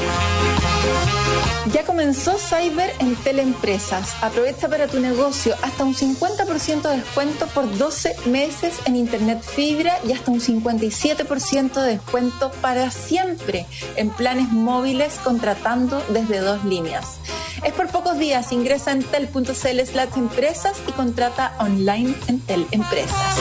[1.73, 4.15] Ya comenzó Cyber en Teleempresas.
[4.21, 9.97] Aprovecha para tu negocio hasta un 50% de descuento por 12 meses en Internet Fibra
[10.07, 13.65] y hasta un 57% de descuento para siempre
[13.95, 17.17] en planes móviles contratando desde dos líneas.
[17.63, 18.51] Es por pocos días.
[18.51, 23.37] Ingresa en tel.cl slash empresas y contrata online en Teleempresas.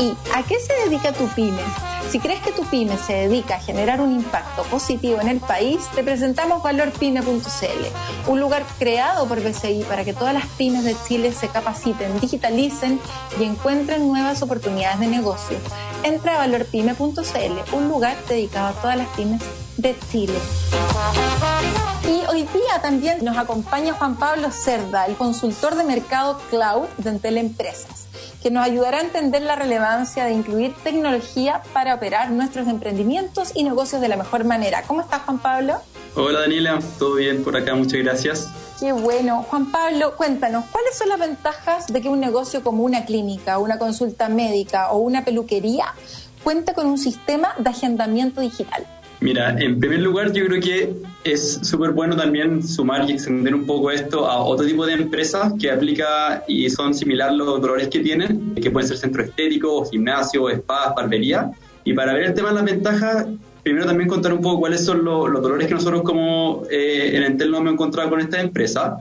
[0.00, 1.62] ¿Y a qué se dedica tu pyme?
[2.10, 5.80] Si crees que tu pyme se dedica a generar un impacto positivo en el país,
[5.94, 11.32] te presentamos valorpyme.cl, un lugar creado por BCI para que todas las pymes de Chile
[11.32, 12.98] se capaciten, digitalicen
[13.38, 15.58] y encuentren nuevas oportunidades de negocio.
[16.02, 19.42] Entra a valorpyme.cl, un lugar dedicado a todas las pymes
[19.76, 20.38] de Chile.
[22.04, 27.10] Y hoy día también nos acompaña Juan Pablo Cerda, el consultor de mercado cloud de
[27.10, 28.07] Entel Empresas,
[28.42, 33.64] que nos ayudará a entender la relevancia de incluir tecnología para operar nuestros emprendimientos y
[33.64, 34.82] negocios de la mejor manera.
[34.86, 35.74] ¿Cómo estás, Juan Pablo?
[36.14, 38.48] Hola Daniela, todo bien por acá, muchas gracias.
[38.80, 39.44] Qué bueno.
[39.50, 43.78] Juan Pablo, cuéntanos, ¿cuáles son las ventajas de que un negocio como una clínica, una
[43.78, 45.94] consulta médica o una peluquería
[46.44, 48.86] cuente con un sistema de agendamiento digital?
[49.20, 50.94] Mira, en primer lugar yo creo que
[51.24, 55.52] es súper bueno también sumar y extender un poco esto a otro tipo de empresas
[55.60, 60.48] que aplica y son similar los dolores que tienen, que pueden ser centro estético, gimnasio,
[60.50, 61.50] spa, barbería.
[61.82, 63.26] Y para ver el tema de las ventajas,
[63.68, 67.22] primero también contar un poco cuáles son los, los dolores que nosotros como eh, en
[67.24, 68.96] Entel no hemos encontrado con esta empresa.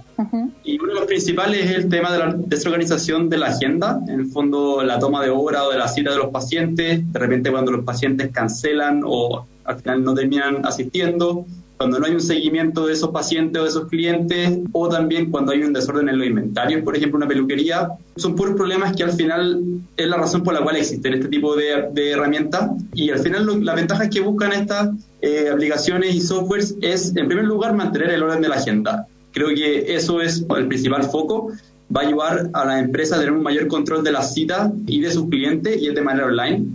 [0.65, 4.20] Y uno de los principales es el tema de la desorganización de la agenda, en
[4.20, 7.49] el fondo la toma de hora o de la cita de los pacientes, de repente
[7.49, 11.45] cuando los pacientes cancelan o al final no terminan asistiendo,
[11.78, 15.52] cuando no hay un seguimiento de esos pacientes o de esos clientes, o también cuando
[15.52, 19.12] hay un desorden en los inventarios, por ejemplo, una peluquería, son puros problemas que al
[19.12, 19.62] final
[19.96, 22.72] es la razón por la cual existen este tipo de, de herramientas.
[22.94, 24.90] Y al final lo- las ventajas que buscan estas
[25.22, 29.06] eh, aplicaciones y softwares es, en primer lugar, mantener el orden de la agenda.
[29.32, 31.52] Creo que eso es el principal foco.
[31.96, 35.00] Va a ayudar a la empresa a tener un mayor control de las citas y
[35.00, 36.66] de sus clientes y es de manera online.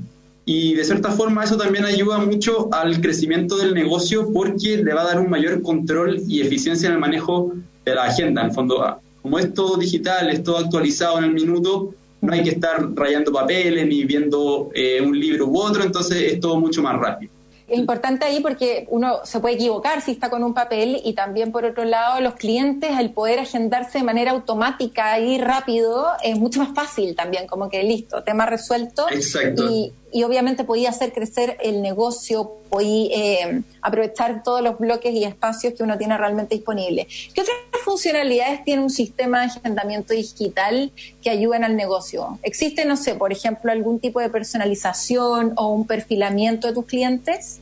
[0.45, 5.03] Y de cierta forma eso también ayuda mucho al crecimiento del negocio porque le va
[5.03, 7.53] a dar un mayor control y eficiencia en el manejo
[7.85, 8.43] de la agenda.
[8.43, 12.33] En el fondo, ah, como es todo digital, es todo actualizado en el minuto, no
[12.33, 16.59] hay que estar rayando papeles ni viendo eh, un libro u otro, entonces es todo
[16.59, 17.33] mucho más rápido.
[17.69, 21.53] Es importante ahí porque uno se puede equivocar si está con un papel y también
[21.53, 26.61] por otro lado los clientes al poder agendarse de manera automática y rápido es mucho
[26.61, 29.07] más fácil también, como que listo, tema resuelto.
[29.11, 29.71] Exacto.
[29.71, 35.25] Y, y obviamente podía hacer crecer el negocio, podía eh, aprovechar todos los bloques y
[35.25, 37.07] espacios que uno tiene realmente disponible.
[37.35, 40.93] ¿Qué otras funcionalidades tiene un sistema de agendamiento digital
[41.23, 42.39] que ayuden al negocio?
[42.43, 47.61] ¿Existe, no sé, por ejemplo, algún tipo de personalización o un perfilamiento de tus clientes?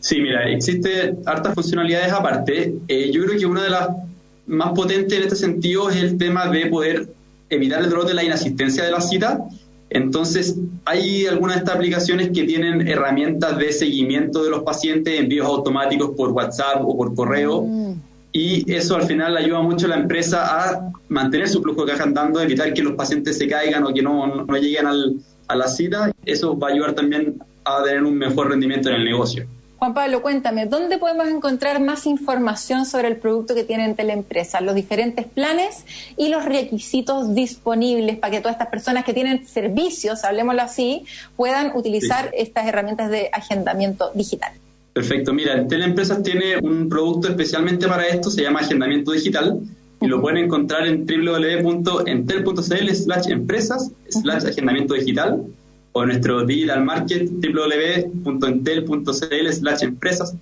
[0.00, 2.74] Sí, mira, existe hartas funcionalidades aparte.
[2.86, 3.88] Eh, yo creo que una de las
[4.46, 7.08] más potentes en este sentido es el tema de poder
[7.50, 9.40] evitar el dolor de la inasistencia de la cita.
[9.90, 15.46] Entonces, hay algunas de estas aplicaciones que tienen herramientas de seguimiento de los pacientes, envíos
[15.46, 17.66] automáticos por WhatsApp o por correo.
[18.32, 22.04] Y eso al final ayuda mucho a la empresa a mantener su flujo de caja
[22.04, 25.16] andando, evitar que los pacientes se caigan o que no, no lleguen al,
[25.48, 26.12] a la cita.
[26.26, 29.46] Eso va a ayudar también a tener un mejor rendimiento en el negocio.
[29.78, 34.74] Juan Pablo, cuéntame, ¿dónde podemos encontrar más información sobre el producto que tiene Teleempresa, los
[34.74, 35.84] diferentes planes
[36.16, 41.04] y los requisitos disponibles para que todas estas personas que tienen servicios, hablemoslo así,
[41.36, 44.50] puedan utilizar estas herramientas de agendamiento digital?
[44.94, 49.60] Perfecto, mira, Teleempresas tiene un producto especialmente para esto, se llama Agendamiento Digital
[50.00, 52.62] y lo pueden encontrar en www.entel.cl
[52.94, 55.44] slash empresas slash agendamiento digital
[55.92, 59.12] o nuestro digital market www.entel.cl
[59.52, 60.34] slash empresas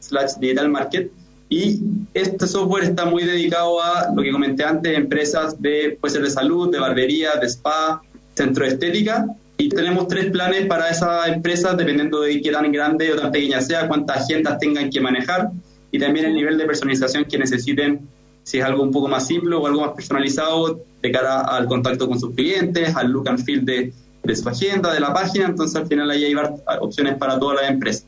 [0.00, 1.10] slash digital market
[1.52, 1.80] y
[2.14, 6.30] este software está muy dedicado a lo que comenté antes, empresas de, puede ser de
[6.30, 8.00] salud, de barbería, de spa,
[8.34, 9.26] centro de estética.
[9.58, 13.60] Y tenemos tres planes para esas empresas, dependiendo de qué tan grande o tan pequeña
[13.60, 15.50] sea, cuántas agendas tengan que manejar
[15.90, 18.08] y también el nivel de personalización que necesiten,
[18.44, 22.08] si es algo un poco más simple o algo más personalizado de cara al contacto
[22.08, 23.92] con sus clientes, al look and feel de,
[24.22, 25.46] de su agenda, de la página.
[25.46, 26.34] Entonces, al final, ahí hay
[26.80, 28.06] opciones para todas las empresas.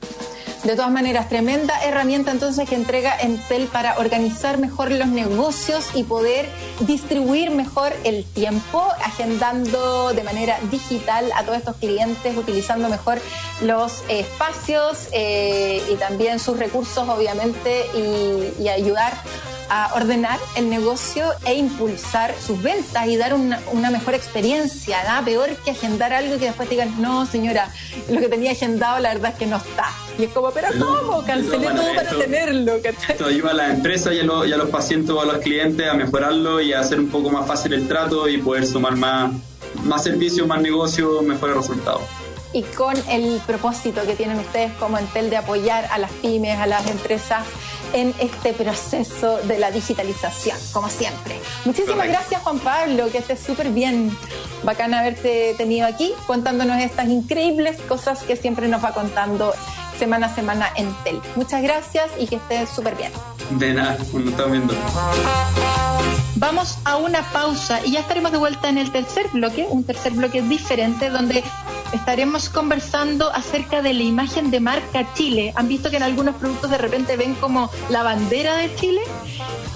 [0.64, 6.04] De todas maneras, tremenda herramienta entonces que entrega Entel para organizar mejor los negocios y
[6.04, 6.48] poder
[6.80, 13.20] distribuir mejor el tiempo, agendando de manera digital a todos estos clientes, utilizando mejor
[13.60, 19.12] los espacios eh, y también sus recursos, obviamente, y, ayudar
[19.68, 25.02] a ordenar el negocio e impulsar sus ventas y dar una, una mejor experiencia.
[25.04, 27.68] Nada peor que agendar algo que después te digan, no, señora,
[28.08, 29.92] lo que tenía agendado la verdad es que no está.
[30.18, 31.24] Y es como, pero ¿cómo?
[31.24, 32.76] Cancelé todo para tenerlo.
[33.08, 35.38] Esto ayuda a las empresas y a, los, y a los pacientes o a los
[35.38, 38.96] clientes a mejorarlo y a hacer un poco más fácil el trato y poder sumar
[38.96, 39.32] más,
[39.84, 42.02] más servicios, más negocios, mejores resultados
[42.54, 46.66] y con el propósito que tienen ustedes como Entel de apoyar a las pymes, a
[46.66, 47.44] las empresas
[47.92, 51.38] en este proceso de la digitalización, como siempre.
[51.64, 54.16] Muchísimas gracias Juan Pablo, que estés súper bien.
[54.62, 59.52] Bacán haberte tenido aquí contándonos estas increíbles cosas que siempre nos va contando
[59.94, 61.20] semana a semana Entel.
[61.36, 63.12] Muchas gracias y que estés súper bien.
[63.50, 64.74] De nada, nos estamos viendo.
[66.36, 70.12] Vamos a una pausa y ya estaremos de vuelta en el tercer bloque, un tercer
[70.12, 71.44] bloque diferente donde
[71.92, 75.52] estaremos conversando acerca de la imagen de marca Chile.
[75.54, 79.00] ¿Han visto que en algunos productos de repente ven como la bandera de Chile?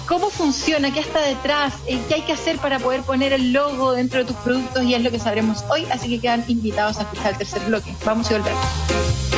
[0.05, 0.91] ¿Cómo funciona?
[0.91, 1.73] ¿Qué está detrás?
[1.87, 4.83] Eh, ¿Qué hay que hacer para poder poner el logo dentro de tus productos?
[4.83, 7.95] Y es lo que sabremos hoy, así que quedan invitados a escuchar el tercer bloque.
[8.03, 9.28] Vamos y volvemos.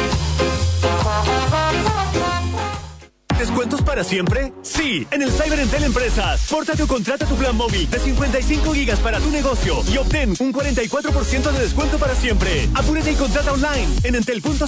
[3.38, 4.54] ¿Descuentos para siempre?
[4.62, 6.48] Sí, en el Cyber Entel Empresas.
[6.50, 10.54] Pórtate o contrata tu plan móvil de 55 gigas para tu negocio y obtén un
[10.54, 12.70] 44% de descuento para siempre.
[12.76, 14.66] Apúrate y contrata online en entel.cl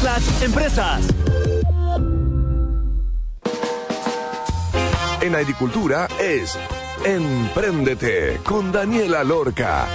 [0.00, 1.04] slash empresas.
[5.20, 6.58] En agricultura es
[7.04, 9.86] Empréndete con Daniela Lorca.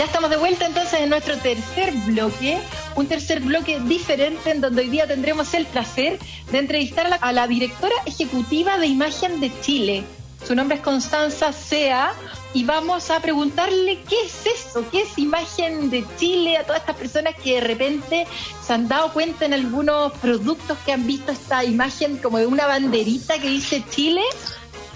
[0.00, 2.58] Ya estamos de vuelta entonces en nuestro tercer bloque,
[2.96, 6.18] un tercer bloque diferente en donde hoy día tendremos el placer
[6.50, 10.04] de entrevistar a la, directora ejecutiva de imagen de Chile.
[10.42, 12.14] Su nombre es Constanza Sea
[12.54, 16.96] y vamos a preguntarle qué es eso, qué es imagen de Chile a todas estas
[16.96, 18.26] personas que de repente
[18.66, 22.66] se han dado cuenta en algunos productos que han visto esta imagen como de una
[22.66, 24.22] banderita que dice Chile.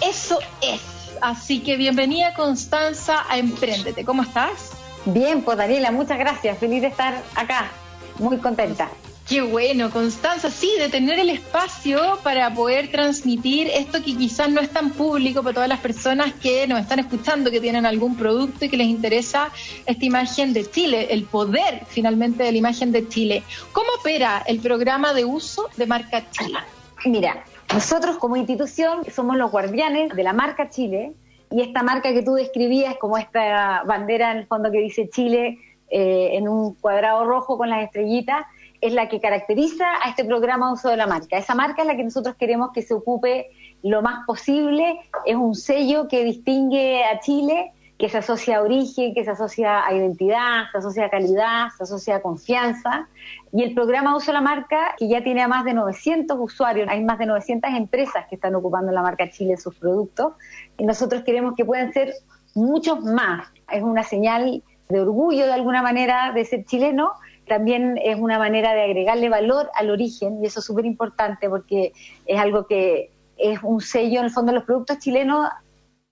[0.00, 0.80] Eso es.
[1.20, 4.06] Así que bienvenida Constanza a Emprendete.
[4.06, 4.70] ¿Cómo estás?
[5.06, 6.58] Bien, pues Daniela, muchas gracias.
[6.58, 7.70] Feliz de estar acá.
[8.18, 8.88] Muy contenta.
[9.28, 14.60] Qué bueno, Constanza, sí, de tener el espacio para poder transmitir esto que quizás no
[14.60, 18.66] es tan público para todas las personas que nos están escuchando, que tienen algún producto
[18.66, 19.48] y que les interesa
[19.86, 23.42] esta imagen de Chile, el poder finalmente de la imagen de Chile.
[23.72, 26.58] ¿Cómo opera el programa de uso de marca Chile?
[27.06, 31.14] Mira, nosotros como institución somos los guardianes de la marca Chile
[31.54, 35.58] y esta marca que tú describías como esta bandera en el fondo que dice Chile
[35.88, 38.44] eh, en un cuadrado rojo con las estrellitas
[38.80, 41.38] es la que caracteriza a este programa de uso de la marca.
[41.38, 43.50] Esa marca es la que nosotros queremos que se ocupe
[43.84, 47.72] lo más posible, es un sello que distingue a Chile,
[48.04, 51.84] que se asocia a origen, que se asocia a identidad, se asocia a calidad, se
[51.84, 53.08] asocia a confianza.
[53.50, 57.02] Y el programa uso la marca, que ya tiene a más de 900 usuarios, hay
[57.02, 60.34] más de 900 empresas que están ocupando la marca Chile en sus productos,
[60.76, 62.12] y nosotros queremos que puedan ser
[62.54, 63.48] muchos más.
[63.72, 67.12] Es una señal de orgullo de alguna manera de ser chileno,
[67.48, 71.94] también es una manera de agregarle valor al origen y eso es súper importante porque
[72.26, 75.48] es algo que es un sello en el fondo de los productos chilenos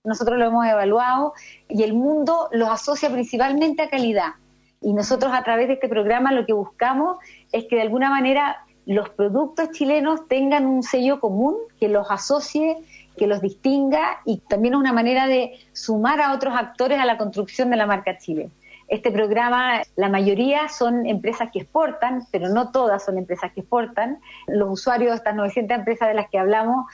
[0.05, 1.33] nosotros lo hemos evaluado
[1.69, 4.35] y el mundo los asocia principalmente a calidad
[4.81, 7.19] y nosotros a través de este programa lo que buscamos
[7.53, 12.79] es que de alguna manera los productos chilenos tengan un sello común que los asocie
[13.17, 17.17] que los distinga y también es una manera de sumar a otros actores a la
[17.17, 18.51] construcción de la marca Chile.
[18.89, 24.19] Este programa, la mayoría son empresas que exportan, pero no todas son empresas que exportan.
[24.47, 26.87] Los usuarios de estas 900 empresas de las que hablamos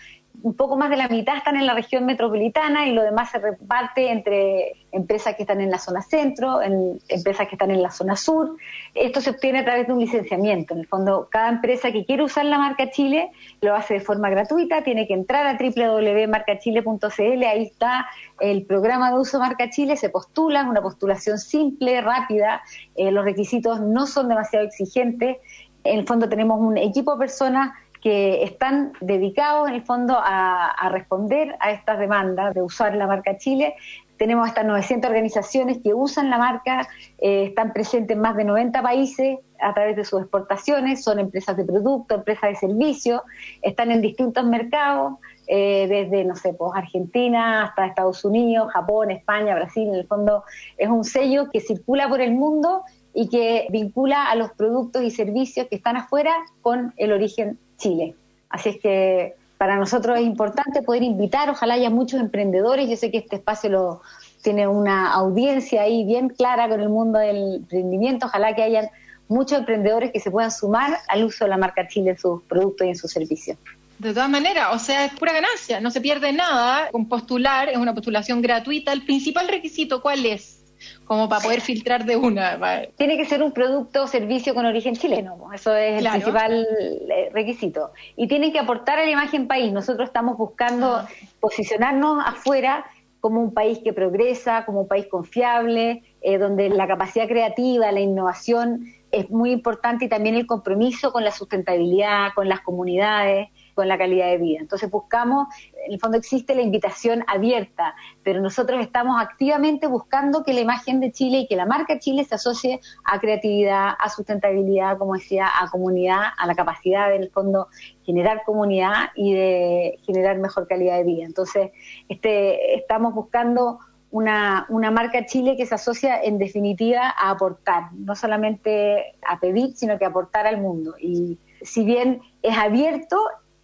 [0.43, 3.39] un poco más de la mitad están en la región metropolitana y lo demás se
[3.39, 7.91] reparte entre empresas que están en la zona centro, en empresas que están en la
[7.91, 8.57] zona sur.
[8.95, 10.75] Esto se obtiene a través de un licenciamiento.
[10.75, 13.31] En el fondo, cada empresa que quiere usar la marca Chile
[13.61, 18.07] lo hace de forma gratuita, tiene que entrar a www.marcachile.cl, ahí está
[18.41, 22.63] el programa de uso marca Chile, se postula, es una postulación simple, rápida,
[22.95, 25.39] eh, los requisitos no son demasiado exigentes.
[25.85, 27.71] En el fondo tenemos un equipo de personas
[28.03, 33.37] que están dedicados en el fondo a, responder a estas demandas de usar la marca
[33.39, 33.75] Chile.
[34.17, 36.89] Tenemos estas 900 organizaciones que usan la marca,
[37.19, 41.57] eh, están presentes en más de 90 países a través de sus exportaciones, son empresas
[41.57, 43.23] de producto, empresas de servicio,
[43.63, 45.15] están en distintos mercados,
[45.47, 49.89] eh, desde, no sé, pues Argentina hasta Estados Unidos, Japón, España, Brasil.
[49.89, 50.45] En el fondo
[50.77, 52.83] es un sello que circula por el mundo
[53.15, 58.15] y que vincula a los productos y servicios que están afuera con el origen Chile.
[58.51, 63.11] Así es que para nosotros es importante poder invitar, ojalá haya muchos emprendedores, yo sé
[63.11, 64.03] que este espacio lo
[64.43, 68.89] tiene una audiencia ahí bien clara con el mundo del emprendimiento, ojalá que hayan
[69.27, 72.87] muchos emprendedores que se puedan sumar al uso de la marca Chile en sus productos
[72.87, 73.59] y en sus servicios.
[73.99, 77.77] De todas maneras, o sea, es pura ganancia, no se pierde nada con postular, es
[77.77, 78.93] una postulación gratuita.
[78.93, 80.58] El principal requisito, ¿cuál es?
[81.05, 82.59] Como para poder filtrar de una.
[82.97, 86.67] Tiene que ser un producto o servicio con origen chileno, eso es el principal
[87.11, 87.93] eh, requisito.
[88.17, 89.73] Y tiene que aportar a la imagen país.
[89.73, 91.09] Nosotros estamos buscando ah.
[91.41, 92.85] posicionarnos afuera
[93.21, 98.01] como un país que progresa, como un país confiable, eh, donde la capacidad creativa, la
[98.01, 103.49] innovación es muy importante y también el compromiso con la sustentabilidad, con las comunidades
[103.79, 104.59] con la calidad de vida.
[104.59, 105.47] Entonces buscamos,
[105.89, 111.01] en el fondo existe la invitación abierta, pero nosotros estamos activamente buscando que la imagen
[111.01, 115.49] de Chile y que la marca Chile se asocie a creatividad, a sustentabilidad, como decía,
[115.61, 117.69] a comunidad, a la capacidad de, en el fondo
[118.05, 121.25] generar comunidad y de generar mejor calidad de vida.
[121.25, 121.71] Entonces,
[122.09, 123.79] este, estamos buscando
[124.11, 129.75] una, una, marca Chile que se asocia en definitiva a aportar, no solamente a pedir,
[129.75, 130.95] sino que aportar al mundo.
[131.01, 133.17] Y si bien es abierto,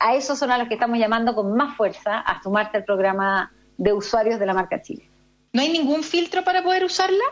[0.04, 3.50] a esos son a los que estamos llamando con más fuerza a sumarse al programa
[3.78, 5.08] de usuarios de la marca Chile.
[5.54, 7.24] ¿No hay ningún filtro para poder usarla?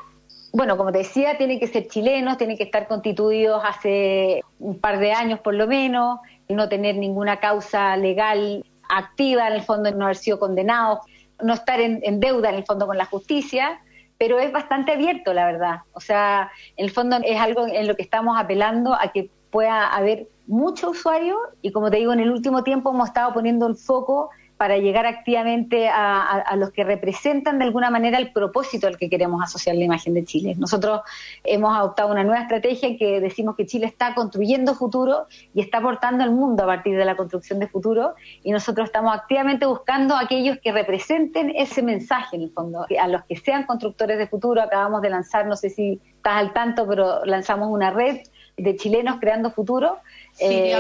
[0.55, 5.01] Bueno, como te decía, tienen que ser chilenos, tienen que estar constituidos hace un par
[5.01, 10.07] de años por lo menos, no tener ninguna causa legal activa, en el fondo no
[10.07, 11.01] haber sido condenados,
[11.43, 13.83] no estar en, en deuda en el fondo con la justicia,
[14.17, 15.81] pero es bastante abierto, la verdad.
[15.93, 19.89] O sea, en el fondo es algo en lo que estamos apelando a que pueda
[19.89, 23.77] haber mucho usuario y como te digo, en el último tiempo hemos estado poniendo el
[23.77, 24.31] foco
[24.63, 29.43] para llegar activamente a, los que representan de alguna manera el propósito al que queremos
[29.43, 30.55] asociar la imagen de Chile.
[30.57, 31.01] Nosotros
[31.43, 35.79] hemos adoptado una nueva estrategia en que decimos que Chile está construyendo futuro y está
[35.79, 38.15] aportando al mundo a partir de la construcción de futuro
[38.45, 43.09] y nosotros estamos activamente buscando a aquellos que representen ese mensaje en el fondo, a
[43.09, 44.63] los que sean constructores de futuro.
[44.63, 48.21] Acabamos de lanzar, no sé si estás al tanto, pero lanzamos una red
[48.57, 49.99] de chilenos creando futuro.
[50.39, 50.75] Eh,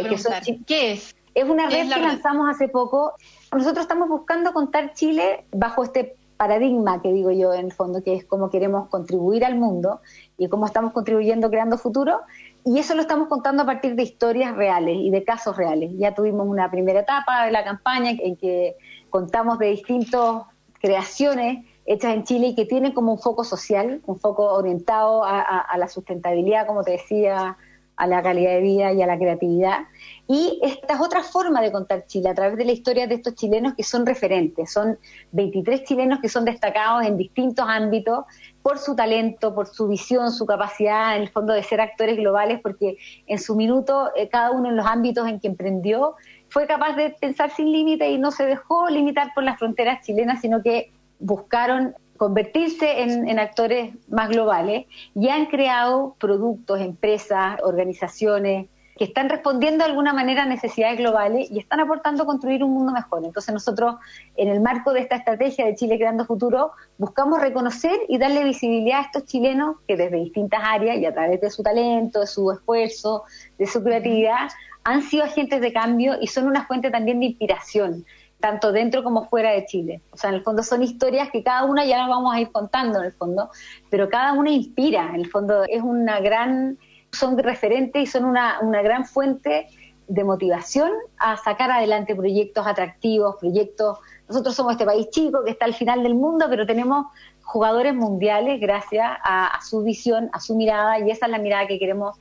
[0.67, 1.15] ¿Qué es?
[1.35, 3.15] Es una red que lanzamos hace poco.
[3.53, 8.15] Nosotros estamos buscando contar Chile bajo este paradigma que digo yo en el fondo, que
[8.15, 10.01] es cómo queremos contribuir al mundo
[10.37, 12.21] y cómo estamos contribuyendo creando futuro.
[12.65, 15.93] Y eso lo estamos contando a partir de historias reales y de casos reales.
[15.97, 18.77] Ya tuvimos una primera etapa de la campaña en que
[19.09, 20.43] contamos de distintas
[20.81, 25.77] creaciones hechas en Chile y que tienen como un foco social, un foco orientado a
[25.77, 27.57] la sustentabilidad, como te decía,
[27.97, 29.81] a la calidad de vida y a la creatividad.
[30.27, 33.35] Y esta es otra forma de contar Chile, a través de la historia de estos
[33.35, 34.73] chilenos que son referentes.
[34.73, 34.99] Son
[35.33, 38.25] 23 chilenos que son destacados en distintos ámbitos
[38.63, 42.61] por su talento, por su visión, su capacidad, en el fondo, de ser actores globales,
[42.63, 46.15] porque en su minuto, eh, cada uno en los ámbitos en que emprendió,
[46.49, 50.41] fue capaz de pensar sin límite y no se dejó limitar por las fronteras chilenas,
[50.41, 59.03] sino que buscaron convertirse en, actores más globales y han creado productos, empresas, organizaciones que
[59.03, 62.93] están respondiendo de alguna manera a necesidades globales y están aportando a construir un mundo
[62.93, 63.25] mejor.
[63.25, 63.97] Entonces nosotros,
[64.37, 69.01] en el marco de esta estrategia de Chile Creando Futuro, buscamos reconocer y darle visibilidad
[69.01, 72.53] a estos chilenos que desde distintas áreas y a través de su talento, de su
[72.53, 73.25] esfuerzo,
[73.59, 74.49] de su creatividad,
[74.85, 78.05] han sido agentes de cambio y son una fuente también de inspiración
[78.43, 80.03] tanto dentro como fuera de Chile.
[80.11, 82.53] O sea, en el fondo son historias que cada una ya las vamos a ir
[82.53, 83.49] contando en el fondo,
[83.89, 86.77] pero cada una inspira, en el fondo es una gran,
[87.13, 89.69] son referentes y son una, una gran fuente
[90.09, 95.65] de motivación a sacar adelante proyectos atractivos, proyectos, nosotros somos este país chico que está
[95.65, 97.07] al final del mundo, pero tenemos
[97.45, 101.67] jugadores mundiales gracias a, a su visión, a su mirada, y esa es la mirada
[101.67, 102.19] que queremos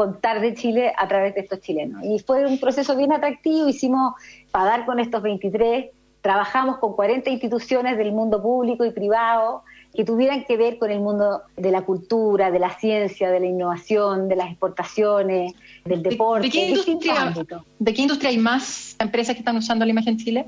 [0.00, 2.02] contar de Chile a través de estos chilenos.
[2.02, 4.14] Y fue un proceso bien atractivo, hicimos
[4.50, 5.90] para dar con estos 23,
[6.22, 9.62] trabajamos con 40 instituciones del mundo público y privado
[9.94, 13.46] que tuvieran que ver con el mundo de la cultura, de la ciencia, de la
[13.46, 15.52] innovación, de las exportaciones,
[15.84, 16.46] del deporte.
[16.46, 17.34] ¿De qué, industria,
[17.78, 20.46] ¿De qué industria hay más empresas que están usando la imagen Chile?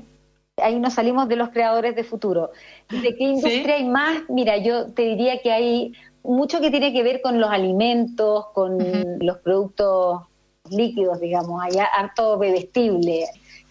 [0.57, 2.49] Ahí nos salimos de los creadores de futuro.
[2.89, 4.23] ¿De qué industria hay más?
[4.29, 5.93] Mira, yo te diría que hay
[6.23, 8.77] mucho que tiene que ver con los alimentos, con
[9.19, 10.21] los productos
[10.69, 13.25] líquidos, digamos, hay harto bebestible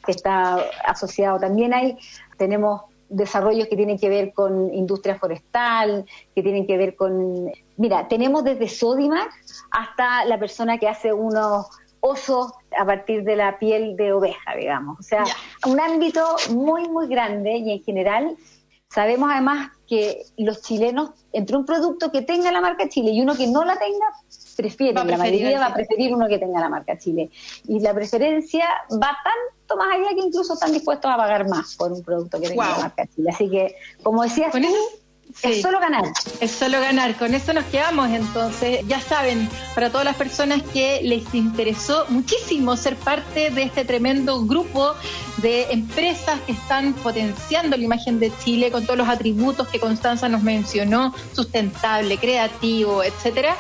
[0.05, 1.41] que está asociado.
[1.41, 1.99] También hay,
[2.37, 7.51] tenemos desarrollos que tienen que ver con industria forestal, que tienen que ver con...
[7.77, 9.31] Mira, tenemos desde Sodimac
[9.71, 11.67] hasta la persona que hace unos
[12.01, 14.99] osos a partir de la piel de oveja, digamos.
[14.99, 15.25] O sea,
[15.67, 18.37] un ámbito muy, muy grande y en general
[18.91, 23.35] sabemos además que los chilenos, entre un producto que tenga la marca Chile y uno
[23.35, 24.07] que no la tenga,
[24.57, 27.29] prefieren, la mayoría va a preferir uno que tenga la marca Chile.
[27.69, 31.93] Y la preferencia va tanto más allá que incluso están dispuestos a pagar más por
[31.93, 33.29] un producto que tenga la marca Chile.
[33.35, 34.61] Así que, como decías tú,
[35.43, 36.05] es solo ganar.
[36.41, 37.17] Es solo ganar.
[37.17, 38.81] Con eso nos quedamos entonces.
[38.87, 44.45] Ya saben, para todas las personas que les interesó muchísimo ser parte de este tremendo
[44.45, 44.95] grupo
[45.39, 50.29] de empresas que están potenciando la imagen de Chile con todos los atributos que Constanza
[50.29, 53.57] nos mencionó, sustentable, creativo, etcétera,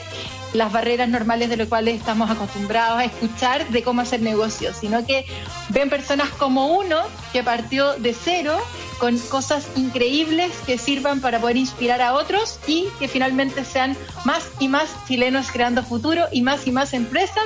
[0.55, 5.05] las barreras normales de lo cuales estamos acostumbrados a escuchar de cómo hacer negocios, sino
[5.05, 5.25] que
[5.69, 7.01] ven personas como uno
[7.33, 8.57] que partió de cero
[8.99, 14.43] con cosas increíbles que sirvan para poder inspirar a otros y que finalmente sean más
[14.59, 17.45] y más chilenos creando futuro y más y más empresas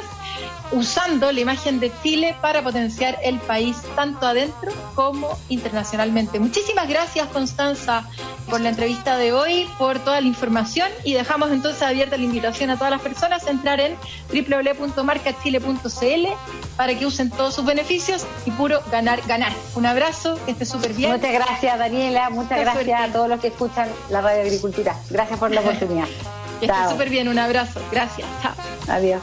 [0.72, 6.40] usando la imagen de Chile para potenciar el país tanto adentro como internacionalmente.
[6.40, 8.08] Muchísimas gracias Constanza
[8.50, 12.70] por la entrevista de hoy, por toda la información y dejamos entonces abierta la invitación
[12.70, 13.96] a todas las personas a entrar en
[14.32, 16.28] www.marcachile.cl
[16.78, 19.54] para que usen todos sus beneficios y puro ganar, ganar.
[19.76, 21.12] Un abrazo, que esté súper bien.
[21.46, 24.96] Gracias Daniela, muchas gracias a todos los que escuchan la radio agricultura.
[25.10, 26.06] Gracias por la oportunidad.
[26.60, 27.82] que esté súper bien, un abrazo.
[27.92, 28.28] Gracias.
[28.42, 28.54] Chao.
[28.88, 29.22] Adiós.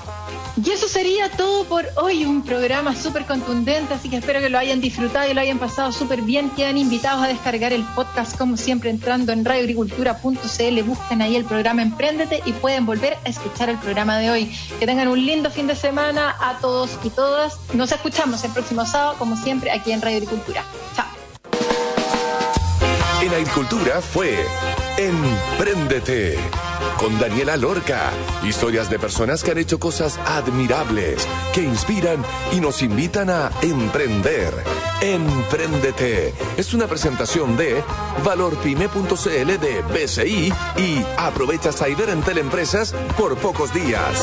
[0.64, 4.57] Y eso sería todo por hoy, un programa súper contundente, así que espero que lo
[4.57, 6.49] hayan disfrutado y lo hayan pasado súper bien.
[6.49, 11.83] Quedan invitados a descargar el podcast, como siempre, entrando en radioagricultura.cl, busquen ahí el programa
[11.83, 14.57] Emprendete y pueden volver a escuchar el programa de hoy.
[14.81, 17.59] Que tengan un lindo fin de semana a todos y todas.
[17.75, 20.64] Nos escuchamos el próximo sábado, como siempre, aquí en Radio Agricultura.
[20.97, 21.96] Chao.
[23.27, 24.39] En Agricultura fue
[24.97, 26.39] Emprendete
[26.97, 28.12] con Daniela Lorca.
[28.45, 34.55] Historias de personas que han hecho cosas admirables, que inspiran y nos invitan a emprender.
[35.01, 37.83] Emprendete es una presentación de
[38.24, 44.22] valorpyme.cl de BCI y aprovecha Cyber en Teleempresas por pocos días.